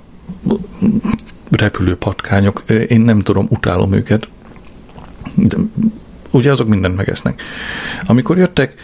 repülő 1.50 1.96
patkányok, 1.96 2.64
én 2.88 3.02
nem 3.02 3.22
tudom, 3.22 3.48
utálom 3.50 3.94
őket, 3.94 4.28
de 5.36 5.58
ugye 6.32 6.52
azok 6.52 6.68
mindent 6.68 6.96
megesznek. 6.96 7.42
Amikor 8.06 8.38
jöttek, 8.38 8.76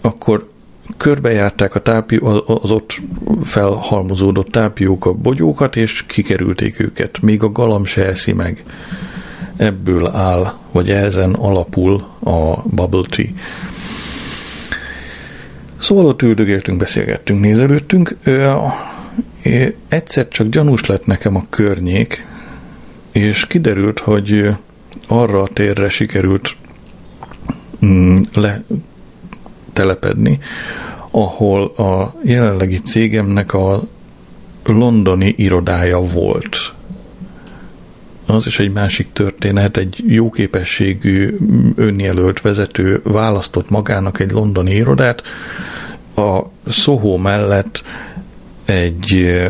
akkor 0.00 0.48
körbejárták 0.96 1.74
a 1.74 1.80
tápi, 1.80 2.16
az 2.46 2.70
ott 2.70 3.00
felhalmozódott 3.42 4.48
tápiók 4.48 5.06
a 5.06 5.12
bogyókat, 5.12 5.76
és 5.76 6.06
kikerülték 6.06 6.80
őket. 6.80 7.20
Még 7.20 7.42
a 7.42 7.52
galam 7.52 7.84
se 7.84 8.06
eszi 8.06 8.32
meg 8.32 8.62
ebből 9.56 10.06
áll, 10.06 10.52
vagy 10.72 10.90
ezen 10.90 11.32
alapul 11.32 12.04
a 12.20 12.62
bubble 12.62 13.06
tea. 13.08 13.26
Szóval 15.78 16.06
ott 16.06 16.22
üldögéltünk, 16.22 16.78
beszélgettünk, 16.78 17.40
nézelődtünk. 17.40 18.16
Egyszer 19.88 20.28
csak 20.28 20.48
gyanús 20.48 20.86
lett 20.86 21.06
nekem 21.06 21.36
a 21.36 21.46
környék, 21.50 22.26
és 23.12 23.46
kiderült, 23.46 23.98
hogy 23.98 24.54
arra 25.08 25.42
a 25.42 25.48
térre 25.52 25.88
sikerült 25.88 26.56
mm, 27.84 28.16
letelepedni, 29.72 30.38
ahol 31.10 31.64
a 31.64 32.14
jelenlegi 32.24 32.78
cégemnek 32.78 33.54
a 33.54 33.82
londoni 34.64 35.34
irodája 35.36 36.00
volt. 36.00 36.72
Az 38.26 38.46
is 38.46 38.58
egy 38.58 38.72
másik 38.72 39.12
történet, 39.12 39.76
egy 39.76 40.04
jó 40.06 40.30
képességű 40.30 41.36
önjelölt 41.74 42.40
vezető 42.40 43.00
választott 43.04 43.70
magának 43.70 44.20
egy 44.20 44.30
londoni 44.30 44.74
irodát, 44.74 45.22
a 46.16 46.40
Soho 46.70 47.16
mellett 47.16 47.82
egy 48.64 49.40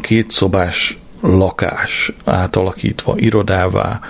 kétszobás 0.00 0.98
lakás 1.20 2.12
átalakítva 2.24 3.14
irodává, 3.16 4.00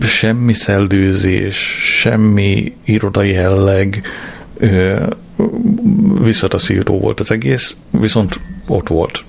semmi 0.00 0.52
szeldőzés, 0.52 1.56
semmi 2.00 2.74
irodai 2.84 3.30
jelleg, 3.30 4.02
visszataszíró 6.22 6.98
volt 6.98 7.20
az 7.20 7.30
egész, 7.30 7.76
viszont 7.90 8.40
ott 8.66 8.88
volt 8.88 9.24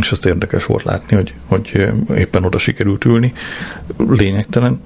és 0.00 0.12
azt 0.12 0.26
érdekes 0.26 0.66
volt 0.66 0.82
látni, 0.82 1.16
hogy, 1.16 1.34
hogy 1.46 1.92
éppen 2.16 2.44
oda 2.44 2.58
sikerült 2.58 3.04
ülni, 3.04 3.32
lényegtelen. 4.08 4.80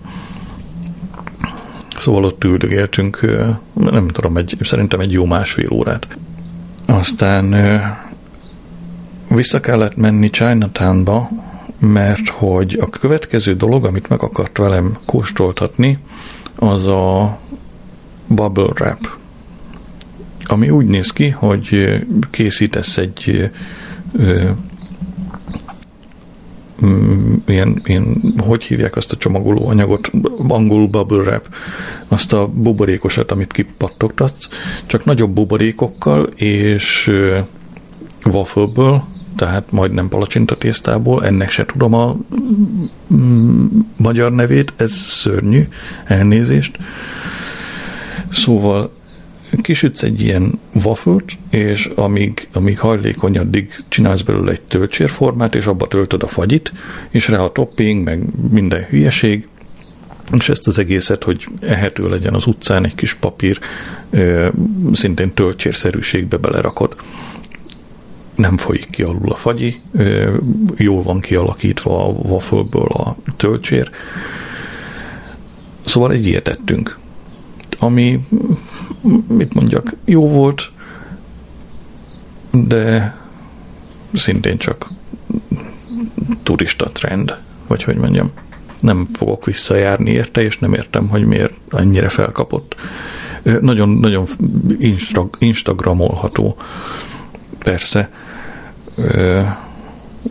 Szóval 1.98 2.24
ott 2.24 2.44
üldögéltünk, 2.44 3.20
nem 3.74 4.08
tudom, 4.08 4.36
egy, 4.36 4.56
szerintem 4.60 5.00
egy 5.00 5.12
jó 5.12 5.24
másfél 5.24 5.70
órát. 5.72 6.06
Aztán 6.86 7.54
vissza 9.28 9.60
kellett 9.60 9.96
menni 9.96 10.30
Chinatownba, 10.30 11.28
mert 11.78 12.28
hogy 12.28 12.78
a 12.80 12.88
következő 12.88 13.54
dolog, 13.54 13.84
amit 13.84 14.08
meg 14.08 14.22
akart 14.22 14.58
velem 14.58 14.96
kóstoltatni, 15.06 15.98
az 16.54 16.86
a 16.86 17.38
bubble 18.26 18.62
wrap, 18.62 19.16
ami 20.44 20.70
úgy 20.70 20.86
néz 20.86 21.10
ki, 21.10 21.28
hogy 21.28 21.98
készítesz 22.30 22.96
egy 22.96 23.50
mm, 26.84 27.34
ilyen, 27.46 27.82
ilyen, 27.84 28.34
hogy 28.36 28.64
hívják 28.64 28.96
azt 28.96 29.12
a 29.12 29.16
csomagoló 29.16 29.68
anyagot, 29.68 30.10
angol 30.48 30.86
bubble 30.86 31.22
wrap, 31.22 31.54
azt 32.08 32.32
a 32.32 32.46
buborékosat, 32.46 33.30
amit 33.30 33.52
kipattogtatsz, 33.52 34.48
csak 34.86 35.04
nagyobb 35.04 35.30
buborékokkal, 35.30 36.22
és 36.36 37.12
waffle 38.24 39.02
tehát 39.38 39.72
majdnem 39.72 40.08
palacsinta 40.08 40.56
tésztából, 40.56 41.24
ennek 41.24 41.50
se 41.50 41.66
tudom 41.66 41.94
a 41.94 42.16
mm, 43.14 43.66
magyar 43.96 44.32
nevét, 44.32 44.72
ez 44.76 44.92
szörnyű, 44.92 45.68
elnézést. 46.04 46.78
Szóval 48.30 48.90
kisütsz 49.62 50.02
egy 50.02 50.22
ilyen 50.22 50.60
waffle 50.84 51.16
és 51.50 51.90
amíg, 51.94 52.48
amíg 52.52 52.78
hajlékony, 52.78 53.38
addig 53.38 53.84
csinálsz 53.88 54.22
belőle 54.22 54.50
egy 54.50 54.60
töltsérformát, 54.60 55.54
és 55.54 55.66
abba 55.66 55.88
töltöd 55.88 56.22
a 56.22 56.26
fagyit, 56.26 56.72
és 57.10 57.28
rá 57.28 57.38
a 57.38 57.52
topping, 57.52 58.04
meg 58.04 58.22
minden 58.50 58.84
hülyeség, 58.88 59.48
és 60.38 60.48
ezt 60.48 60.66
az 60.66 60.78
egészet, 60.78 61.22
hogy 61.22 61.46
ehető 61.60 62.08
legyen 62.08 62.34
az 62.34 62.46
utcán 62.46 62.84
egy 62.84 62.94
kis 62.94 63.14
papír, 63.14 63.58
szintén 64.92 65.34
töltsérszerűségbe 65.34 66.36
belerakod. 66.36 66.96
Nem 68.38 68.56
folyik 68.56 68.90
ki 68.90 69.02
alul 69.02 69.32
a 69.32 69.36
fagyi, 69.36 69.80
jól 70.76 71.02
van 71.02 71.20
kialakítva 71.20 72.04
a 72.04 72.08
waffle 72.08 72.82
a 72.82 73.16
töltsér. 73.36 73.90
Szóval 75.84 76.12
egy 76.12 76.26
ilyet 76.26 76.48
ettünk 76.48 76.98
ami, 77.78 78.20
mit 79.26 79.54
mondjak, 79.54 79.92
jó 80.04 80.28
volt, 80.28 80.70
de 82.50 83.16
szintén 84.12 84.58
csak 84.58 84.88
turista 86.42 86.86
trend, 86.86 87.36
vagy 87.66 87.82
hogy 87.82 87.96
mondjam. 87.96 88.30
Nem 88.80 89.08
fogok 89.12 89.44
visszajárni 89.44 90.10
érte, 90.10 90.42
és 90.42 90.58
nem 90.58 90.74
értem, 90.74 91.08
hogy 91.08 91.24
miért 91.24 91.54
annyira 91.70 92.08
felkapott. 92.08 92.74
Nagyon, 93.60 93.88
nagyon 93.88 94.26
instagramolható, 95.38 96.56
persze. 97.58 98.10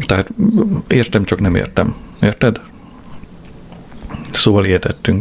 Tehát 0.06 0.34
értem, 0.88 1.24
csak 1.24 1.40
nem 1.40 1.56
értem. 1.56 1.96
Érted? 2.22 2.60
Szóval 4.32 4.66
ilyet 4.66 5.12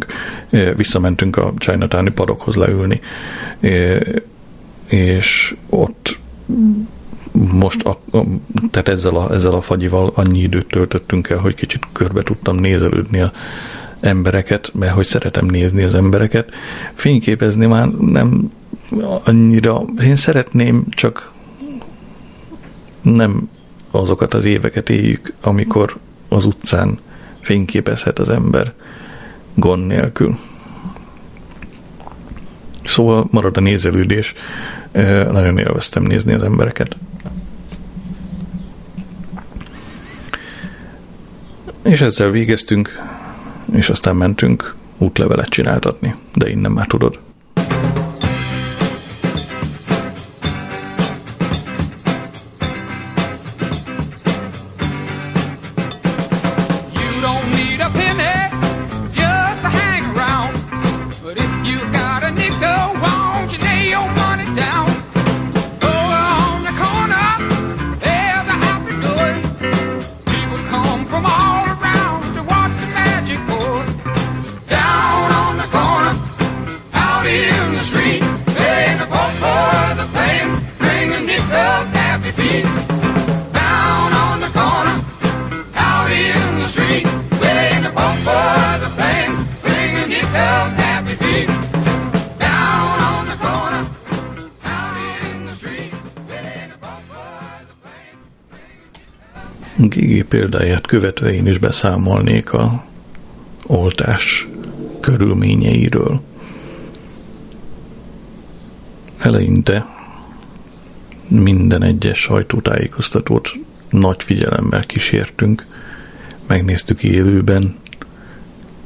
visszamentünk 0.75 1.37
a 1.37 1.53
Chinatown-i 1.57 2.09
padokhoz 2.09 2.55
leülni, 2.55 2.99
és 4.87 5.55
ott 5.69 6.19
most, 7.51 7.83
a, 7.83 7.99
a, 8.11 8.23
tehát 8.71 8.87
ezzel 8.87 9.15
a, 9.15 9.33
ezzel 9.33 9.53
a 9.53 9.61
fagyival 9.61 10.11
annyi 10.15 10.39
időt 10.39 10.67
töltöttünk 10.67 11.29
el, 11.29 11.37
hogy 11.37 11.55
kicsit 11.55 11.87
körbe 11.91 12.21
tudtam 12.21 12.55
nézelődni 12.55 13.19
a 13.19 13.31
embereket, 13.99 14.71
mert 14.73 14.93
hogy 14.93 15.05
szeretem 15.05 15.45
nézni 15.45 15.83
az 15.83 15.95
embereket. 15.95 16.51
Fényképezni 16.93 17.65
már 17.65 17.87
nem 17.89 18.51
annyira, 19.23 19.85
én 20.03 20.15
szeretném, 20.15 20.83
csak 20.89 21.31
nem 23.15 23.49
azokat 23.91 24.33
az 24.33 24.45
éveket 24.45 24.89
éljük, 24.89 25.33
amikor 25.41 25.97
az 26.27 26.45
utcán 26.45 26.99
fényképezhet 27.39 28.19
az 28.19 28.29
ember 28.29 28.73
gond 29.53 29.87
nélkül. 29.87 30.37
Szóval 32.83 33.27
marad 33.31 33.57
a 33.57 33.61
nézelődés. 33.61 34.33
Nagyon 35.31 35.57
élveztem 35.57 36.03
nézni 36.03 36.33
az 36.33 36.43
embereket. 36.43 36.97
És 41.81 42.01
ezzel 42.01 42.29
végeztünk, 42.29 43.01
és 43.73 43.89
aztán 43.89 44.15
mentünk 44.15 44.75
útlevelet 44.97 45.49
csináltatni, 45.49 46.15
de 46.33 46.49
innen 46.49 46.71
már 46.71 46.87
tudod. 46.87 47.19
Példáját 100.57 100.87
követve 100.87 101.33
én 101.33 101.47
is 101.47 101.57
beszámolnék 101.57 102.53
a 102.53 102.85
oltás 103.65 104.47
körülményeiről. 104.99 106.21
Eleinte 109.17 109.85
minden 111.27 111.83
egyes 111.83 112.19
sajtótájékoztatót 112.19 113.53
nagy 113.89 114.23
figyelemmel 114.23 114.85
kísértünk, 114.85 115.65
megnéztük 116.47 117.03
élőben, 117.03 117.75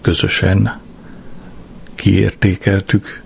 közösen 0.02 0.80
kiértékeltük, 1.96 3.24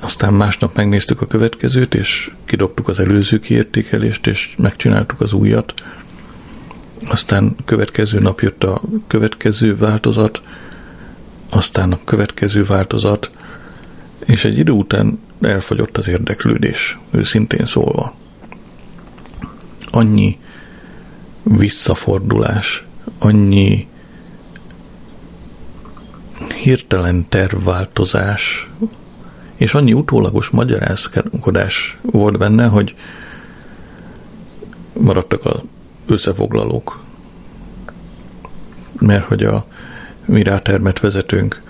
aztán 0.00 0.34
másnap 0.34 0.76
megnéztük 0.76 1.20
a 1.20 1.26
következőt, 1.26 1.94
és 1.94 2.30
kidobtuk 2.44 2.88
az 2.88 3.00
előző 3.00 3.38
kiértékelést, 3.38 4.26
és 4.26 4.54
megcsináltuk 4.58 5.20
az 5.20 5.32
újat. 5.32 5.74
Aztán 7.04 7.56
következő 7.64 8.18
nap 8.18 8.40
jött 8.40 8.64
a 8.64 8.80
következő 9.06 9.76
változat, 9.76 10.42
aztán 11.50 11.92
a 11.92 11.98
következő 12.04 12.64
változat, 12.64 13.30
és 14.24 14.44
egy 14.44 14.58
idő 14.58 14.72
után 14.72 15.20
elfogyott 15.40 15.96
az 15.96 16.08
érdeklődés, 16.08 16.98
őszintén 17.10 17.64
szólva. 17.64 18.14
Annyi 19.90 20.38
visszafordulás, 21.42 22.84
annyi 23.18 23.86
hirtelen 26.62 27.28
tervváltozás 27.28 28.68
és 29.56 29.74
annyi 29.74 29.92
utólagos 29.92 30.48
magyarázkodás 30.48 31.98
volt 32.02 32.38
benne, 32.38 32.66
hogy 32.66 32.94
maradtak 34.92 35.44
az 35.44 35.60
összefoglalók. 36.06 37.00
Mert 38.98 39.24
hogy 39.24 39.44
a 39.44 39.66
mi 40.24 40.42
rátermet 40.42 41.00
vezetőnk 41.00 41.62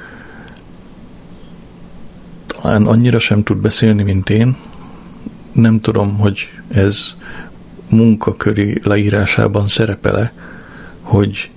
talán 2.46 2.86
annyira 2.86 3.18
sem 3.18 3.42
tud 3.42 3.56
beszélni, 3.56 4.02
mint 4.02 4.30
én. 4.30 4.56
Nem 5.52 5.80
tudom, 5.80 6.18
hogy 6.18 6.48
ez 6.68 7.16
munkaköri 7.90 8.80
leírásában 8.84 9.68
szerepele, 9.68 10.32
hogy 11.00 11.50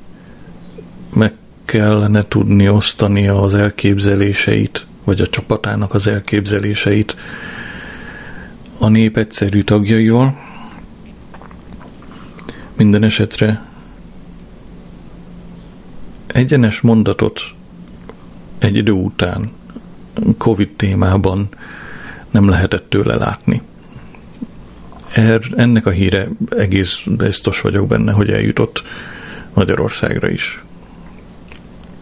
meg 1.14 1.34
kellene 1.66 2.24
tudni 2.28 2.70
osztani 2.70 3.28
az 3.28 3.54
elképzeléseit 3.54 4.88
vagy 5.04 5.22
a 5.22 5.28
csapatának 5.28 5.94
az 5.94 6.08
elképzeléseit 6.08 7.16
a 8.78 8.88
nép 8.88 9.18
egyszerű 9.18 9.62
tagjaival. 9.62 10.49
Minden 12.80 13.04
esetre 13.04 13.62
egyenes 16.28 16.82
mondatot 16.82 17.42
egy 18.60 18.78
idő 18.78 18.92
után 18.92 19.52
Covid 20.38 20.70
témában 20.76 21.50
nem 22.32 22.50
lehetett 22.50 22.90
tőle 22.90 23.16
látni. 23.16 23.62
Er, 25.14 25.42
ennek 25.56 25.86
a 25.86 25.90
híre 25.90 26.28
egész 26.50 27.04
biztos 27.06 27.62
vagyok 27.62 27.88
benne, 27.88 28.12
hogy 28.12 28.30
eljutott 28.30 28.84
Magyarországra 29.54 30.30
is 30.30 30.64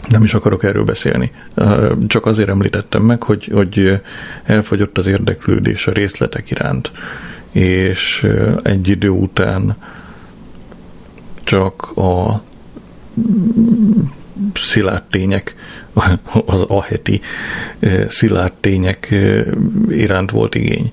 nem 0.09 0.23
is 0.23 0.33
akarok 0.33 0.63
erről 0.63 0.83
beszélni. 0.83 1.31
Csak 2.07 2.25
azért 2.25 2.49
említettem 2.49 3.03
meg, 3.03 3.23
hogy, 3.23 3.49
hogy 3.53 4.01
elfogyott 4.43 4.97
az 4.97 5.07
érdeklődés 5.07 5.87
a 5.87 5.91
részletek 5.91 6.51
iránt, 6.51 6.91
és 7.51 8.27
egy 8.63 8.87
idő 8.87 9.09
után 9.09 9.75
csak 11.47 11.97
a 11.97 12.41
szilárd 14.53 15.03
tények, 15.03 15.55
az 16.45 16.61
aheti 16.61 17.21
szilárd 18.07 18.53
tények 18.53 19.15
iránt 19.89 20.31
volt 20.31 20.55
igény. 20.55 20.91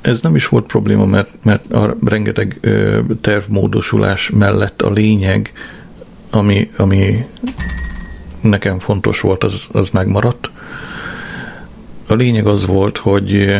Ez 0.00 0.20
nem 0.20 0.34
is 0.34 0.48
volt 0.48 0.66
probléma, 0.66 1.06
mert, 1.06 1.30
mert 1.42 1.72
a 1.72 1.96
rengeteg 2.04 2.60
tervmódosulás 3.20 4.30
mellett 4.30 4.82
a 4.82 4.90
lényeg, 4.90 5.52
ami, 6.30 6.70
ami 6.76 7.26
nekem 8.40 8.78
fontos 8.78 9.20
volt, 9.20 9.44
az, 9.44 9.66
az 9.72 9.88
megmaradt. 9.90 10.50
A 12.08 12.14
lényeg 12.14 12.46
az 12.46 12.66
volt, 12.66 12.96
hogy 12.96 13.56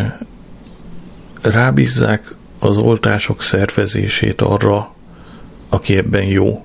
rábízzák 1.42 2.36
az 2.58 2.76
oltások 2.76 3.42
szervezését 3.42 4.40
arra, 4.40 4.94
aki 5.68 5.96
ebben 5.96 6.24
jó, 6.24 6.64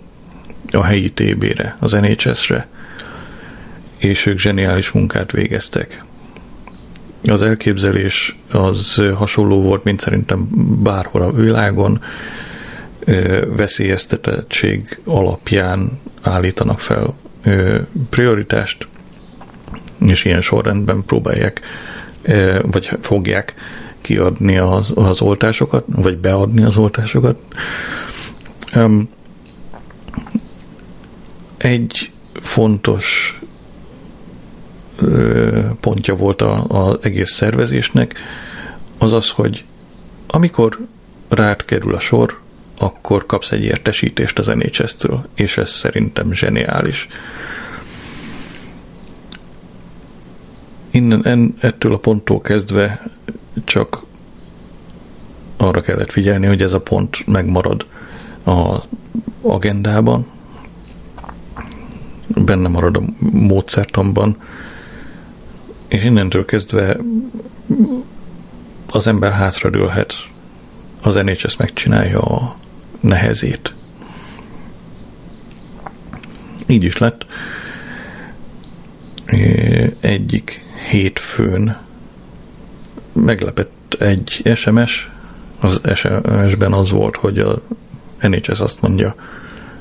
a 0.71 0.83
helyi 0.83 1.11
TB-re, 1.11 1.77
az 1.79 1.91
NHS-re, 1.91 2.67
és 3.97 4.25
ők 4.25 4.39
zseniális 4.39 4.91
munkát 4.91 5.31
végeztek. 5.31 6.03
Az 7.25 7.41
elképzelés 7.41 8.37
az 8.51 9.01
hasonló 9.15 9.61
volt, 9.61 9.83
mint 9.83 9.99
szerintem 9.99 10.47
bárhol 10.83 11.21
a 11.21 11.31
világon, 11.31 12.01
veszélyeztetettség 13.47 14.99
alapján 15.05 15.99
állítanak 16.21 16.79
fel 16.79 17.15
prioritást, 18.09 18.87
és 20.05 20.25
ilyen 20.25 20.41
sorrendben 20.41 21.03
próbálják, 21.05 21.61
vagy 22.61 22.89
fogják 23.01 23.53
kiadni 24.03 24.57
az, 24.57 24.91
az 24.95 25.21
oltásokat, 25.21 25.83
vagy 25.87 26.17
beadni 26.17 26.63
az 26.63 26.77
oltásokat. 26.77 27.39
Egy 31.57 32.11
fontos 32.41 33.39
pontja 35.79 36.15
volt 36.15 36.41
az 36.41 36.97
egész 37.01 37.31
szervezésnek, 37.31 38.19
az 38.97 39.13
az, 39.13 39.29
hogy 39.29 39.65
amikor 40.27 40.79
rád 41.29 41.65
kerül 41.65 41.95
a 41.95 41.99
sor, 41.99 42.39
akkor 42.77 43.25
kapsz 43.25 43.51
egy 43.51 43.63
értesítést 43.63 44.39
az 44.39 44.47
NHS-től, 44.47 45.25
és 45.35 45.57
ez 45.57 45.69
szerintem 45.69 46.33
zseniális. 46.33 47.07
Innen 50.91 51.25
en, 51.25 51.55
ettől 51.59 51.93
a 51.93 51.97
ponttól 51.97 52.41
kezdve 52.41 53.03
csak 53.63 54.03
arra 55.57 55.81
kellett 55.81 56.11
figyelni, 56.11 56.45
hogy 56.45 56.61
ez 56.61 56.73
a 56.73 56.81
pont 56.81 57.27
megmarad 57.27 57.85
a 58.45 58.77
agendában, 59.41 60.27
benne 62.27 62.67
marad 62.67 62.95
a 62.95 63.01
módszertamban, 63.19 64.37
és 65.87 66.03
innentől 66.03 66.45
kezdve 66.45 66.97
az 68.89 69.07
ember 69.07 69.31
hátradőlhet, 69.31 70.13
az 71.01 71.15
NHS 71.15 71.55
megcsinálja 71.57 72.19
a 72.19 72.55
nehezét. 72.99 73.73
Így 76.65 76.83
is 76.83 76.97
lett. 76.97 77.25
Egyik 79.99 80.65
hétfőn 80.89 81.77
meglepett 83.13 83.95
egy 83.99 84.51
SMS, 84.55 85.11
az 85.59 85.81
SMS-ben 85.95 86.73
az 86.73 86.91
volt, 86.91 87.15
hogy 87.15 87.39
a 87.39 87.61
NHS 88.21 88.59
azt 88.59 88.81
mondja, 88.81 89.15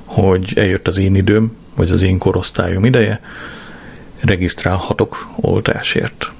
hogy 0.05 0.53
eljött 0.57 0.89
az 0.89 0.99
én 0.99 1.14
időm, 1.14 1.57
vagy 1.74 1.91
az 1.91 2.03
én 2.03 2.18
korosztályom 2.18 2.85
ideje, 2.85 3.20
regisztrálhatok 4.20 5.28
oltásért. 5.37 6.33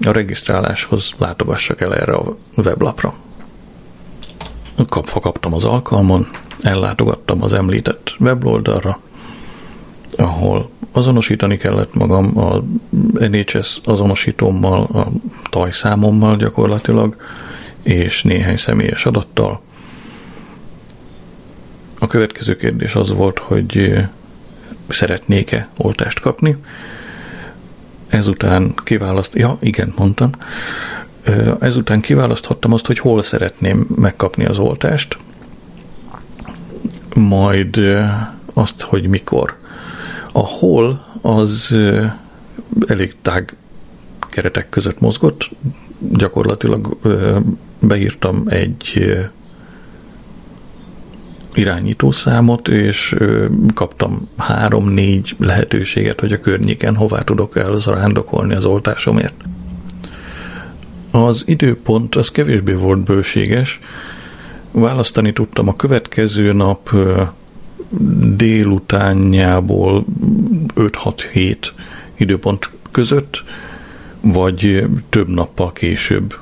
A 0.00 0.10
regisztráláshoz 0.10 1.10
látogassak 1.18 1.80
el 1.80 1.94
erre 1.94 2.14
a 2.14 2.36
weblapra. 2.56 3.14
Kapva 4.88 5.20
kaptam 5.20 5.54
az 5.54 5.64
alkalmon, 5.64 6.28
ellátogattam 6.62 7.42
az 7.42 7.52
említett 7.52 8.16
weboldalra, 8.18 9.00
ahol 10.16 10.70
azonosítani 10.96 11.56
kellett 11.56 11.94
magam 11.94 12.38
a 12.38 12.62
NHS 13.18 13.80
azonosítómmal, 13.84 14.82
a 14.82 15.06
tajszámommal 15.50 16.36
gyakorlatilag, 16.36 17.16
és 17.82 18.22
néhány 18.22 18.56
személyes 18.56 19.06
adattal. 19.06 19.60
A 21.98 22.06
következő 22.06 22.56
kérdés 22.56 22.94
az 22.94 23.12
volt, 23.12 23.38
hogy 23.38 23.94
szeretnék-e 24.88 25.68
oltást 25.76 26.20
kapni. 26.20 26.56
Ezután 28.08 28.74
kiválaszt, 28.84 29.34
ja, 29.34 29.56
igen, 29.60 29.92
mondtam. 29.96 30.30
Ezután 31.60 32.00
kiválaszthattam 32.00 32.72
azt, 32.72 32.86
hogy 32.86 32.98
hol 32.98 33.22
szeretném 33.22 33.86
megkapni 33.96 34.44
az 34.44 34.58
oltást, 34.58 35.18
majd 37.14 37.80
azt, 38.54 38.80
hogy 38.80 39.08
mikor. 39.08 39.56
A 40.36 40.46
hol 40.46 41.04
az 41.20 41.76
elég 42.86 43.14
tág 43.22 43.56
keretek 44.30 44.68
között 44.68 45.00
mozgott, 45.00 45.50
gyakorlatilag 45.98 46.96
beírtam 47.78 48.44
egy 48.48 49.14
irányítószámot, 51.54 52.68
és 52.68 53.16
kaptam 53.74 54.28
három-négy 54.36 55.34
lehetőséget, 55.38 56.20
hogy 56.20 56.32
a 56.32 56.40
környéken 56.40 56.96
hová 56.96 57.22
tudok 57.22 57.56
el 57.56 57.78
zarándokolni 57.78 58.54
az 58.54 58.64
oltásomért. 58.64 59.44
Az 61.10 61.42
időpont 61.46 62.14
az 62.14 62.30
kevésbé 62.30 62.72
volt 62.72 63.00
bőséges, 63.00 63.80
választani 64.70 65.32
tudtam 65.32 65.68
a 65.68 65.76
következő 65.76 66.52
nap 66.52 66.90
délutánjából 68.36 70.04
5-6-7 70.74 71.56
időpont 72.16 72.70
között, 72.90 73.44
vagy 74.20 74.84
több 75.08 75.28
nappal 75.28 75.72
később, 75.72 76.34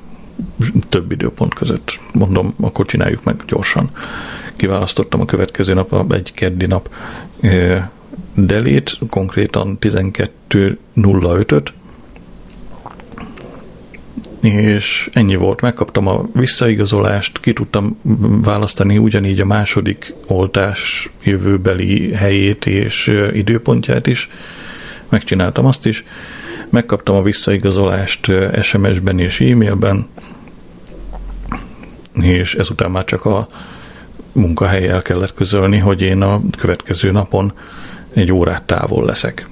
több 0.88 1.12
időpont 1.12 1.54
között. 1.54 2.00
Mondom, 2.12 2.54
akkor 2.60 2.86
csináljuk 2.86 3.24
meg 3.24 3.42
gyorsan. 3.46 3.90
Kiválasztottam 4.56 5.20
a 5.20 5.24
következő 5.24 5.74
nap, 5.74 6.12
egy 6.12 6.32
keddi 6.34 6.66
nap 6.66 6.94
delét, 8.34 8.98
konkrétan 9.10 9.78
12.05-öt, 9.80 11.72
és 14.44 15.10
ennyi 15.12 15.36
volt, 15.36 15.60
megkaptam 15.60 16.06
a 16.06 16.24
visszaigazolást, 16.32 17.40
ki 17.40 17.52
tudtam 17.52 17.98
választani 18.42 18.98
ugyanígy 18.98 19.40
a 19.40 19.44
második 19.44 20.14
oltás 20.26 21.10
jövőbeli 21.22 22.12
helyét 22.12 22.66
és 22.66 23.14
időpontját 23.32 24.06
is, 24.06 24.30
megcsináltam 25.08 25.66
azt 25.66 25.86
is, 25.86 26.04
megkaptam 26.70 27.16
a 27.16 27.22
visszaigazolást 27.22 28.32
SMS-ben 28.62 29.18
és 29.18 29.40
e-mailben, 29.40 30.06
és 32.20 32.54
ezután 32.54 32.90
már 32.90 33.04
csak 33.04 33.24
a 33.24 33.48
munkahelyel 34.32 35.02
kellett 35.02 35.34
közölni, 35.34 35.78
hogy 35.78 36.00
én 36.00 36.22
a 36.22 36.40
következő 36.58 37.10
napon 37.10 37.52
egy 38.12 38.32
órát 38.32 38.62
távol 38.62 39.04
leszek 39.04 39.46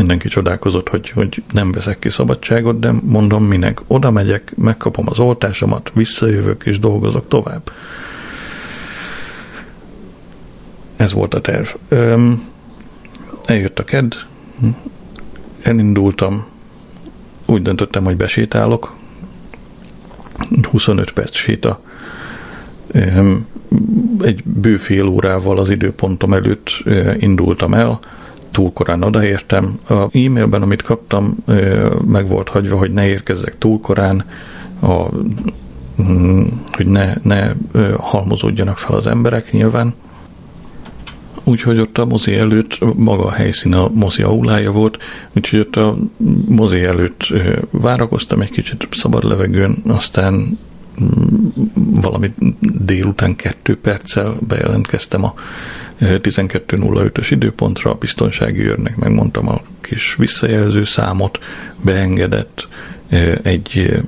mindenki 0.00 0.28
csodálkozott, 0.28 0.88
hogy, 0.88 1.10
hogy 1.10 1.42
nem 1.52 1.72
veszek 1.72 1.98
ki 1.98 2.08
szabadságot, 2.08 2.78
de 2.78 2.92
mondom, 3.02 3.44
minek 3.44 3.80
oda 3.86 4.10
megyek, 4.10 4.56
megkapom 4.56 5.06
az 5.08 5.18
oltásomat, 5.18 5.90
visszajövök 5.94 6.66
és 6.66 6.78
dolgozok 6.78 7.28
tovább. 7.28 7.72
Ez 10.96 11.12
volt 11.12 11.34
a 11.34 11.40
terv. 11.40 11.66
Öm, 11.88 12.48
eljött 13.44 13.78
a 13.78 13.84
ked, 13.84 14.14
elindultam, 15.62 16.46
úgy 17.46 17.62
döntöttem, 17.62 18.04
hogy 18.04 18.16
besétálok, 18.16 18.94
25 20.70 21.12
perc 21.12 21.34
séta, 21.34 21.80
egy 24.20 24.44
bő 24.44 24.76
fél 24.76 25.06
órával 25.06 25.58
az 25.58 25.70
időpontom 25.70 26.32
előtt 26.32 26.84
indultam 27.18 27.74
el, 27.74 27.98
túl 28.50 28.72
korán 28.72 29.02
odaértem. 29.02 29.80
A 29.88 29.94
e-mailben, 29.94 30.62
amit 30.62 30.82
kaptam, 30.82 31.36
meg 32.04 32.28
volt 32.28 32.48
hagyva, 32.48 32.76
hogy 32.76 32.92
ne 32.92 33.06
érkezzek 33.06 33.58
túl 33.58 33.80
korán, 33.80 34.24
a, 34.80 35.08
mm, 36.02 36.42
hogy 36.72 36.86
ne, 36.86 37.14
ne 37.22 37.52
halmozódjanak 37.98 38.78
fel 38.78 38.96
az 38.96 39.06
emberek 39.06 39.52
nyilván. 39.52 39.94
Úgyhogy 41.44 41.78
ott 41.78 41.98
a 41.98 42.04
mozi 42.04 42.34
előtt, 42.34 42.78
maga 42.96 43.24
a 43.24 43.30
helyszín 43.30 43.74
a 43.74 43.88
mozi 43.88 44.22
aulája 44.22 44.72
volt, 44.72 44.98
úgyhogy 45.32 45.58
ott 45.58 45.76
a 45.76 45.96
mozi 46.46 46.82
előtt 46.82 47.26
várakoztam 47.70 48.40
egy 48.40 48.50
kicsit 48.50 48.88
szabad 48.90 49.24
levegőn, 49.24 49.82
aztán 49.86 50.58
mm, 51.02 51.46
valami 51.74 52.32
délután 52.60 53.36
kettő 53.36 53.78
perccel 53.78 54.36
bejelentkeztem 54.48 55.24
a 55.24 55.34
12.05-ös 56.00 57.26
időpontra, 57.30 57.90
a 57.90 57.94
biztonsági 57.94 58.60
őrnek 58.60 58.96
megmondtam 58.96 59.48
a 59.48 59.60
kis 59.80 60.14
visszajelző 60.18 60.84
számot, 60.84 61.38
beengedett, 61.84 62.68
egy 63.42 64.00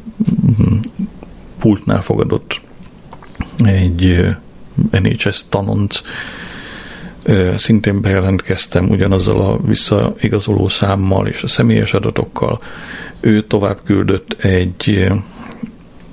pultnál 1.59 2.03
fogadott 2.03 2.61
egy 3.64 4.26
NHS 4.90 5.45
tanonc, 5.49 6.01
szintén 7.57 8.01
bejelentkeztem 8.01 8.88
ugyanazzal 8.88 9.40
a 9.40 9.61
visszaigazoló 9.66 10.68
számmal 10.68 11.26
és 11.26 11.43
a 11.43 11.49
személyes 11.49 11.95
adatokkal. 11.95 12.61
Ő 13.20 13.43
tovább 13.43 13.78
küldött 13.84 14.32
egy 14.43 15.09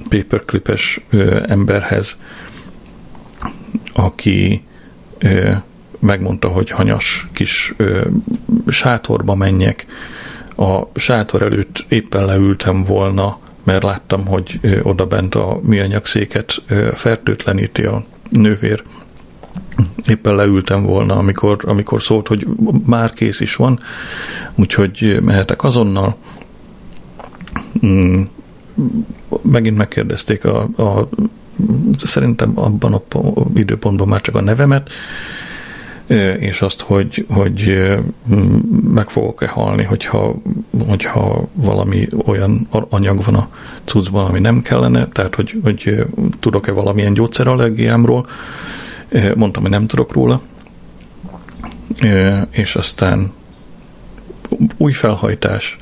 paperclipes 0.10 1.00
emberhez, 1.48 2.20
aki 3.94 4.64
megmondta, 6.00 6.48
hogy 6.48 6.70
hanyas 6.70 7.28
kis 7.34 7.76
sátorba 8.68 9.36
menjek. 9.36 9.86
A 10.56 10.82
sátor 10.96 11.42
előtt 11.42 11.86
éppen 11.88 12.26
leültem 12.26 12.84
volna, 12.84 13.40
mert 13.64 13.84
láttam, 13.84 14.26
hogy 14.26 14.60
oda 14.84 15.06
bent 15.06 15.36
a 15.36 15.60
műanyag 15.64 16.06
széket 16.06 16.62
fertőtleníti 16.94 17.84
a 17.84 18.04
nővér. 18.30 18.84
Éppen 20.08 20.36
leültem 20.36 20.84
volna, 20.84 21.16
amikor, 21.16 21.58
amikor 21.66 22.02
szólt, 22.02 22.28
hogy 22.28 22.48
már 22.86 23.10
kész 23.10 23.40
is 23.40 23.56
van, 23.56 23.80
úgyhogy 24.56 25.20
mehetek 25.22 25.64
azonnal. 25.64 26.16
Mm, 27.86 28.22
megint 29.42 29.78
megkérdezték 29.78 30.46
a, 30.46 30.62
a 30.62 31.10
szerintem 32.04 32.52
abban 32.56 32.94
a 32.94 33.02
időpontban 33.54 34.08
már 34.08 34.22
csak 34.22 34.36
a 34.36 34.42
nevemet, 34.42 34.90
és 36.40 36.62
azt, 36.62 36.82
hogy, 36.82 37.26
hogy 37.30 37.82
meg 38.94 39.10
fogok-e 39.10 39.48
halni, 39.48 39.84
hogyha, 39.84 40.36
hogyha 40.88 41.48
valami 41.54 42.08
olyan 42.26 42.68
anyag 42.90 43.24
van 43.24 43.36
a 43.36 43.50
cuccban, 43.84 44.26
ami 44.26 44.40
nem 44.40 44.62
kellene, 44.62 45.08
tehát 45.08 45.36
hogy, 45.36 45.60
hogy 45.64 46.06
tudok-e 46.40 46.72
valamilyen 46.72 47.14
gyógyszerallergiámról. 47.14 48.28
Mondtam, 49.36 49.62
hogy 49.62 49.72
nem 49.72 49.88
tudok 49.88 50.14
róla. 50.14 50.42
És 52.50 52.76
aztán 52.76 53.32
új 54.78 54.92
felhajtás, 54.92 55.78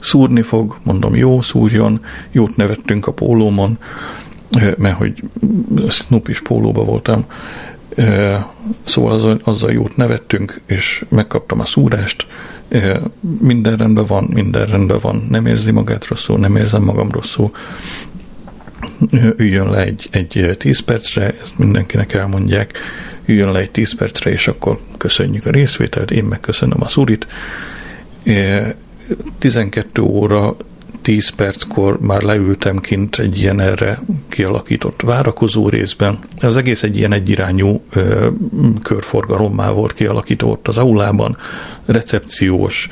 szúrni 0.00 0.42
fog, 0.42 0.78
mondom, 0.82 1.16
jó, 1.16 1.42
szúrjon, 1.42 2.00
jót 2.30 2.56
nevettünk 2.56 3.06
a 3.06 3.12
pólómon, 3.12 3.78
mert 4.76 4.96
hogy 4.96 5.22
Snoopy 5.88 6.32
pólóba 6.44 6.84
voltam, 6.84 7.24
Szóval 8.84 9.12
azzal, 9.12 9.40
azzal 9.44 9.72
jót 9.72 9.96
nevettünk, 9.96 10.60
és 10.66 11.04
megkaptam 11.08 11.60
a 11.60 11.64
szúrást, 11.64 12.26
minden 13.40 13.76
rendben 13.76 14.06
van, 14.06 14.28
minden 14.32 14.66
rendben 14.66 14.98
van, 15.00 15.26
nem 15.30 15.46
érzi 15.46 15.70
magát 15.70 16.06
rosszul, 16.06 16.38
nem 16.38 16.56
érzem 16.56 16.82
magam 16.82 17.10
rosszul, 17.10 17.50
üljön 19.36 19.70
le 19.70 19.82
egy, 19.84 20.08
egy 20.10 20.54
10 20.58 20.80
percre, 20.80 21.34
ezt 21.42 21.58
mindenkinek 21.58 22.12
elmondják, 22.12 22.78
üljön 23.24 23.52
le 23.52 23.58
egy 23.58 23.70
10 23.70 23.94
percre, 23.94 24.30
és 24.30 24.48
akkor 24.48 24.78
köszönjük 24.96 25.46
a 25.46 25.50
részvételt, 25.50 26.10
én 26.10 26.24
megköszönöm 26.24 26.82
a 26.82 26.88
szurit. 26.88 27.26
12 29.38 30.02
óra 30.02 30.56
10 31.02 31.28
perckor 31.28 32.00
már 32.00 32.22
leültem 32.22 32.78
kint 32.78 33.18
egy 33.18 33.38
ilyen 33.38 33.60
erre 33.60 33.98
kialakított 34.28 35.00
várakozó 35.00 35.68
részben. 35.68 36.18
Az 36.40 36.56
egész 36.56 36.82
egy 36.82 36.96
ilyen 36.96 37.12
egyirányú 37.12 37.82
ö, 37.92 38.28
körforgalommá 38.82 39.70
volt 39.70 39.92
kialakítva 39.92 40.48
ott 40.48 40.68
az 40.68 40.78
aulában. 40.78 41.36
Recepciós, 41.84 42.88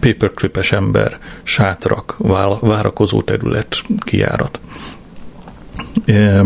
paperclipes 0.00 0.72
ember, 0.72 1.18
sátrak, 1.42 2.16
várakozó 2.60 3.22
terület, 3.22 3.82
kiárat. 3.98 4.60
Ö, 6.04 6.40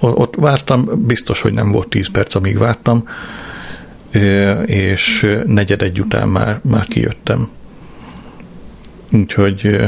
ott 0.00 0.34
vártam, 0.34 1.06
biztos, 1.06 1.40
hogy 1.40 1.52
nem 1.52 1.72
volt 1.72 1.88
10 1.88 2.08
perc, 2.10 2.34
amíg 2.34 2.58
vártam, 2.58 3.08
és 4.66 5.36
negyed 5.46 5.82
egy 5.82 6.00
után 6.00 6.28
már, 6.28 6.60
már 6.62 6.86
kijöttem. 6.86 7.48
Úgyhogy 9.12 9.78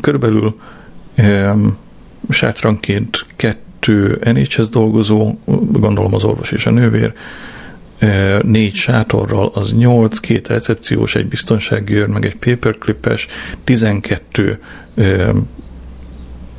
körülbelül 0.00 0.56
um, 1.18 1.76
sátranként 2.30 3.26
kettő 3.36 4.20
NHS 4.24 4.68
dolgozó, 4.68 5.34
gondolom 5.72 6.14
az 6.14 6.24
orvos 6.24 6.52
és 6.52 6.66
a 6.66 6.70
nővér, 6.70 7.12
négy 8.42 8.74
sátorral 8.74 9.50
az 9.54 9.72
nyolc, 9.72 10.18
két 10.18 10.48
recepciós, 10.48 11.14
egy 11.14 11.26
biztonsági 11.26 11.94
őr, 11.94 12.06
meg 12.06 12.24
egy 12.24 12.36
paperclipes, 12.36 13.28
12 13.64 14.60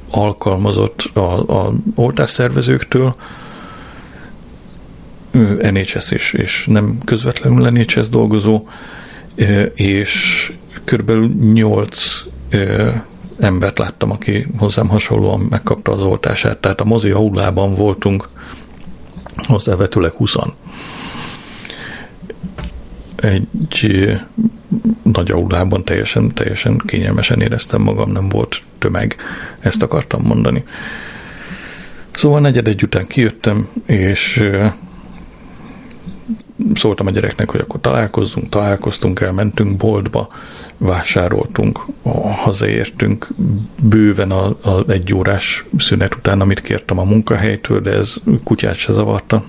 alkalmazott 0.10 1.10
a, 1.14 1.66
a 1.66 1.74
oltásszervezőktől, 1.96 3.16
NHS 5.72 6.12
és, 6.12 6.34
és 6.34 6.66
nem 6.66 6.98
közvetlenül 7.06 7.70
NHS 7.70 8.10
dolgozó, 8.10 8.68
és 9.74 10.52
körülbelül 10.84 11.28
8 11.54 12.24
ö, 12.50 12.90
embert 13.40 13.78
láttam, 13.78 14.12
aki 14.12 14.48
hozzám 14.58 14.88
hasonlóan 14.88 15.40
megkapta 15.40 15.92
az 15.92 16.04
oltását, 16.04 16.58
tehát 16.58 16.82
a 16.82 16.86
mozi 16.86 17.10
aulában 17.10 17.74
voltunk 17.74 18.30
hozzávetőleg 19.48 20.12
20 20.12 20.36
egy 23.16 23.48
nagy 25.04 25.32
aulában 25.32 25.84
teljesen, 25.84 26.34
teljesen 26.34 26.82
kényelmesen 26.86 27.42
éreztem 27.42 27.82
magam, 27.82 28.12
nem 28.12 28.30
volt 28.30 28.62
tömeg, 28.78 29.16
ezt 29.60 29.84
akartam 29.84 30.22
mondani. 30.22 30.64
Szóval 32.12 32.40
negyed 32.40 32.68
egy 32.68 32.84
után 32.84 33.08
kijöttem, 33.08 33.68
és 33.86 34.44
szóltam 36.74 37.08
a 37.08 37.12
gyereknek, 37.12 37.50
hogy 37.50 37.60
akkor 37.60 37.82
találkozzunk, 37.82 38.50
találkoztunk, 38.50 39.20
elmentünk 39.20 39.78
boltba, 39.78 40.30
vásároltunk, 40.78 41.86
hazaértünk 42.36 43.28
bőven 43.84 44.32
a, 44.32 44.46
a 44.46 44.90
egy 44.90 45.14
órás 45.14 45.66
szünet 45.78 46.16
után, 46.16 46.42
amit 46.42 46.62
kértem 46.62 47.00
a 47.00 47.04
munkahelytől, 47.04 47.82
de 47.82 47.92
ez 47.92 48.16
kutyát 48.44 48.76
se 48.76 48.94
zavarta 48.94 49.44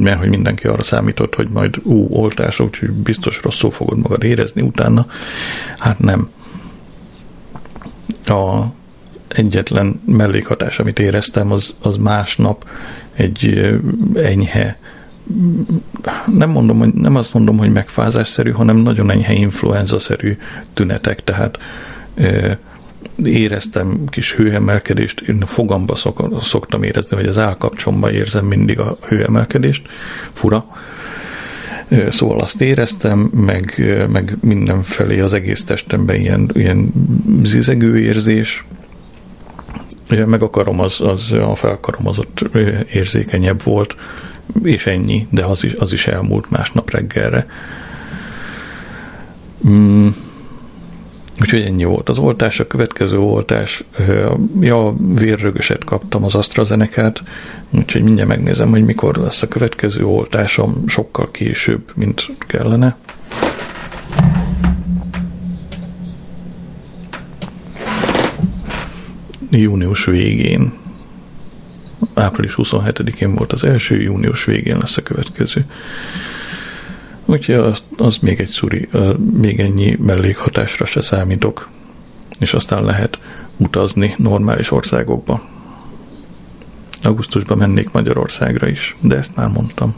mert 0.00 0.18
hogy 0.18 0.28
mindenki 0.28 0.66
arra 0.66 0.82
számított, 0.82 1.34
hogy 1.34 1.48
majd 1.48 1.80
ú, 1.82 2.06
oltás, 2.10 2.60
úgyhogy 2.60 2.90
biztos 2.90 3.42
rosszul 3.42 3.70
fogod 3.70 3.98
magad 3.98 4.24
érezni 4.24 4.62
utána. 4.62 5.06
Hát 5.78 5.98
nem. 5.98 6.30
A 8.24 8.64
egyetlen 9.28 10.00
mellékhatás, 10.04 10.78
amit 10.78 10.98
éreztem, 10.98 11.52
az, 11.52 11.74
az 11.82 11.96
másnap 11.96 12.68
egy 13.14 13.70
enyhe 14.14 14.78
nem, 16.36 16.50
mondom, 16.50 16.78
hogy, 16.78 16.92
nem 16.92 17.16
azt 17.16 17.34
mondom, 17.34 17.58
hogy 17.58 17.72
megfázásszerű, 17.72 18.50
hanem 18.50 18.76
nagyon 18.76 19.10
enyhe 19.10 19.32
influenza-szerű 19.32 20.36
tünetek, 20.74 21.24
tehát 21.24 21.58
éreztem 23.24 24.04
kis 24.06 24.34
hőemelkedést, 24.34 25.20
én 25.20 25.40
fogamba 25.40 25.94
szok, 25.94 26.38
szoktam 26.42 26.82
érezni, 26.82 27.16
hogy 27.16 27.26
az 27.26 27.38
állkapcsomban 27.38 28.14
érzem 28.14 28.44
mindig 28.44 28.78
a 28.78 28.98
hőemelkedést, 29.08 29.88
fura. 30.32 30.66
Szóval 32.10 32.40
azt 32.40 32.60
éreztem, 32.60 33.18
meg, 33.18 33.82
meg 34.10 34.36
mindenfelé 34.40 35.20
az 35.20 35.34
egész 35.34 35.64
testemben 35.64 36.16
ilyen, 36.16 36.50
ilyen 36.54 36.92
zizegő 37.42 37.98
érzés, 37.98 38.64
meg 40.08 40.42
a 40.42 40.50
karom 40.50 40.80
az, 40.80 41.00
az 41.00 41.32
a 41.32 41.54
felkarom 41.54 42.06
érzékenyebb 42.92 43.62
volt, 43.62 43.96
és 44.62 44.86
ennyi, 44.86 45.26
de 45.30 45.44
az 45.44 45.64
is, 45.64 45.72
az 45.72 45.92
is 45.92 46.06
elmúlt 46.06 46.50
másnap 46.50 46.90
reggelre. 46.90 47.46
Mm. 49.68 50.08
Úgyhogy 51.40 51.62
ennyi 51.62 51.84
volt 51.84 52.08
az 52.08 52.18
oltás, 52.18 52.60
a 52.60 52.66
következő 52.66 53.18
oltás, 53.18 53.84
ja, 54.60 54.94
vérrögöset 55.14 55.84
kaptam 55.84 56.24
az 56.24 56.34
AstraZeneca-t, 56.34 57.22
úgyhogy 57.70 58.02
mindjárt 58.02 58.28
megnézem, 58.28 58.70
hogy 58.70 58.84
mikor 58.84 59.16
lesz 59.16 59.42
a 59.42 59.48
következő 59.48 60.04
oltásom, 60.04 60.82
sokkal 60.86 61.30
később, 61.30 61.92
mint 61.94 62.26
kellene. 62.46 62.96
Június 69.50 70.04
végén 70.04 70.72
április 72.14 72.54
27-én 72.56 73.34
volt 73.34 73.52
az 73.52 73.64
első, 73.64 74.02
június 74.02 74.44
végén 74.44 74.76
lesz 74.78 74.96
a 74.96 75.02
következő. 75.02 75.64
Úgyhogy 77.24 77.54
az, 77.54 77.82
az 77.96 78.16
még 78.16 78.40
egy 78.40 78.48
szuri, 78.48 78.88
még 79.32 79.60
ennyi 79.60 79.96
mellékhatásra 80.00 80.84
se 80.84 81.00
számítok, 81.00 81.68
és 82.38 82.54
aztán 82.54 82.84
lehet 82.84 83.18
utazni 83.56 84.14
normális 84.18 84.70
országokba. 84.70 85.42
Augusztusban 87.02 87.58
mennék 87.58 87.90
Magyarországra 87.90 88.68
is, 88.68 88.96
de 89.00 89.16
ezt 89.16 89.36
már 89.36 89.48
mondtam. 89.48 89.94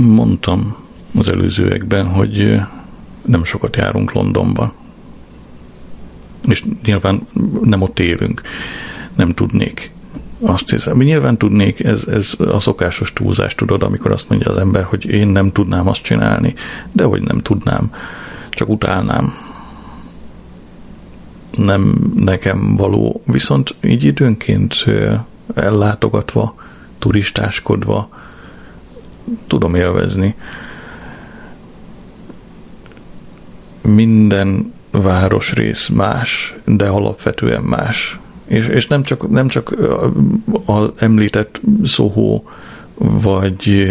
Mondtam 0.00 0.76
az 1.14 1.28
előzőekben, 1.28 2.06
hogy 2.06 2.60
nem 3.24 3.44
sokat 3.44 3.76
járunk 3.76 4.12
Londonba. 4.12 4.72
És 6.48 6.64
nyilván 6.84 7.26
nem 7.62 7.82
ott 7.82 7.98
élünk. 7.98 8.42
Nem 9.14 9.30
tudnék. 9.30 9.90
Azt 10.40 10.70
hiszem, 10.70 10.96
mi 10.96 11.04
nyilván 11.04 11.36
tudnék, 11.36 11.84
ez, 11.84 12.06
ez 12.06 12.34
a 12.38 12.58
szokásos 12.58 13.12
túlzás, 13.12 13.54
tudod, 13.54 13.82
amikor 13.82 14.10
azt 14.12 14.28
mondja 14.28 14.50
az 14.50 14.58
ember, 14.58 14.84
hogy 14.84 15.06
én 15.06 15.28
nem 15.28 15.52
tudnám 15.52 15.88
azt 15.88 16.02
csinálni, 16.02 16.54
de 16.92 17.04
hogy 17.04 17.22
nem 17.22 17.38
tudnám, 17.38 17.94
csak 18.50 18.68
utálnám. 18.68 19.34
Nem 21.56 22.12
nekem 22.16 22.76
való, 22.76 23.22
viszont 23.24 23.74
így 23.82 24.04
időnként 24.04 24.84
ellátogatva, 25.54 26.54
turistáskodva, 26.98 28.08
tudom 29.46 29.74
élvezni. 29.74 30.34
Minden 33.82 34.72
városrész 34.90 35.88
más, 35.88 36.56
de 36.64 36.88
alapvetően 36.88 37.62
más. 37.62 38.18
És, 38.46 38.68
és 38.68 38.86
nem 38.86 39.02
csak, 39.02 39.30
nem 39.30 39.48
csak 39.48 39.74
az 40.64 40.90
említett 40.96 41.60
Soho 41.84 42.42
vagy 42.94 43.88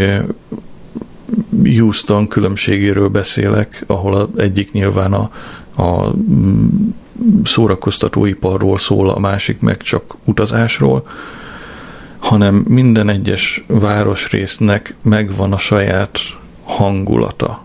Houston 1.64 2.28
különbségéről 2.28 3.08
beszélek, 3.08 3.84
ahol 3.88 4.30
egyik 4.38 4.72
nyilván 4.72 5.14
a, 5.14 5.32
a 5.84 6.14
szórakoztatóiparról 7.44 8.78
szól, 8.78 9.10
a 9.10 9.20
másik 9.20 9.60
meg 9.60 9.78
csak 9.78 10.16
utazásról, 10.26 11.08
hanem 12.20 12.56
minden 12.56 13.10
egyes 13.10 13.64
városrésznek 13.68 14.96
megvan 15.02 15.54
a 15.54 15.58
saját 15.58 16.20
hangulata. 16.64 17.64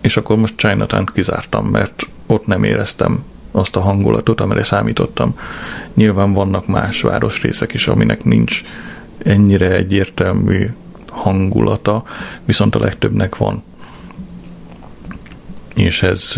És 0.00 0.16
akkor 0.16 0.36
most 0.36 0.56
Chinatown 0.56 1.04
kizártam, 1.14 1.66
mert 1.66 2.06
ott 2.26 2.46
nem 2.46 2.64
éreztem 2.64 3.24
azt 3.50 3.76
a 3.76 3.80
hangulatot, 3.80 4.40
amire 4.40 4.62
számítottam. 4.62 5.38
Nyilván 5.94 6.32
vannak 6.32 6.66
más 6.66 7.00
városrészek 7.00 7.72
is, 7.72 7.88
aminek 7.88 8.24
nincs 8.24 8.62
ennyire 9.18 9.70
egyértelmű 9.70 10.70
hangulata, 11.08 12.02
viszont 12.44 12.74
a 12.74 12.78
legtöbbnek 12.78 13.36
van. 13.36 13.62
És 15.74 16.02
ez 16.02 16.34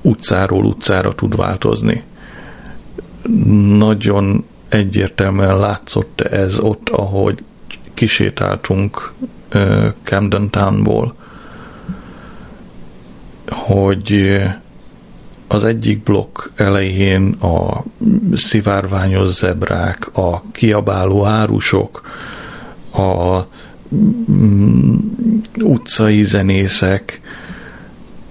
utcáról 0.00 0.64
utcára 0.64 1.14
tud 1.14 1.36
változni. 1.36 2.02
Nagyon 3.76 4.44
egyértelműen 4.68 5.58
látszott 5.58 6.20
ez 6.20 6.58
ott, 6.58 6.88
ahogy 6.88 7.38
kisétáltunk 7.94 9.12
Camden 10.02 10.50
Townból, 10.50 11.14
hogy 13.48 14.40
az 15.46 15.64
egyik 15.64 16.02
blokk 16.02 16.42
elején 16.56 17.32
a 17.32 17.84
szivárványos 18.34 19.28
zebrák, 19.28 20.16
a 20.16 20.42
kiabáló 20.52 21.24
árusok, 21.24 22.02
a 22.92 23.40
mm, 24.30 24.96
utcai 25.62 26.22
zenészek, 26.22 27.20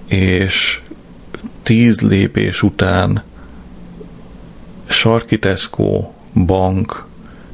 és 0.08 0.82
tíz 1.64 2.02
lépés 2.02 2.64
után 2.64 3.24
sarki 4.88 5.40
Tesco, 5.40 6.08
bank, 6.46 7.06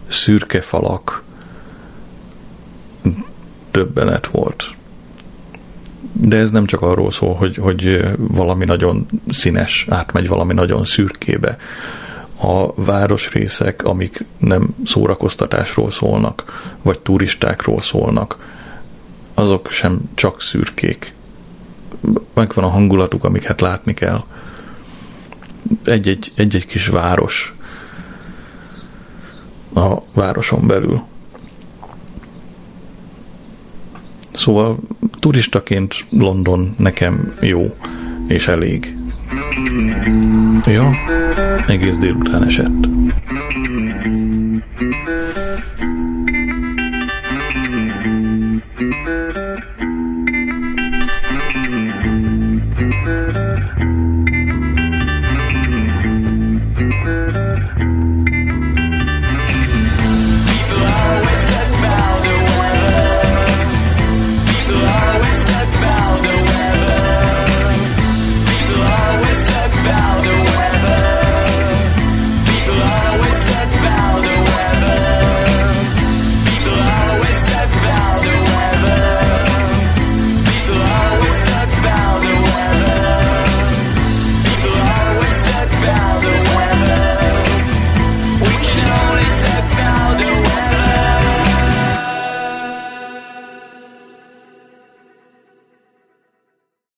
szürke 0.08 0.62
falak, 0.62 1.24
többenet 3.72 4.28
volt. 4.28 4.76
De 6.12 6.38
ez 6.38 6.52
nem 6.52 6.66
csak 6.66 6.82
arról 6.82 7.12
szól, 7.12 7.34
hogy, 7.34 7.56
hogy 7.56 8.08
valami 8.18 8.66
nagyon 8.66 9.06
színes 9.30 9.86
átmegy 9.90 10.28
valami 10.28 10.54
nagyon 10.54 10.86
szürkébe. 10.86 11.58
A 12.42 12.74
városrészek, 12.74 13.84
amik 13.84 14.26
nem 14.38 14.76
szórakoztatásról 14.86 15.92
szólnak, 15.92 16.44
vagy 16.82 17.00
turistákról 17.00 17.82
szólnak, 17.82 18.38
azok 19.34 19.72
sem 19.72 20.00
csak 20.14 20.42
szürkék. 20.42 21.14
Megvan 22.34 22.66
a 22.66 22.70
hangulatuk, 22.70 23.24
amiket 23.24 23.62
látni 23.62 23.94
kell. 23.94 24.24
Egy-egy, 25.84 26.32
egy-egy 26.36 26.66
kis 26.66 26.88
város 26.88 27.56
a 29.74 30.02
városon 30.14 30.68
belül. 30.68 31.02
Szóval 34.32 34.78
turistaként 35.20 36.06
London 36.10 36.74
nekem 36.78 37.34
jó 37.42 37.76
és 38.28 38.48
elég. 38.48 38.98
Ja, 40.66 40.96
egész 41.68 41.98
délután 41.98 42.44
esett. 42.44 42.88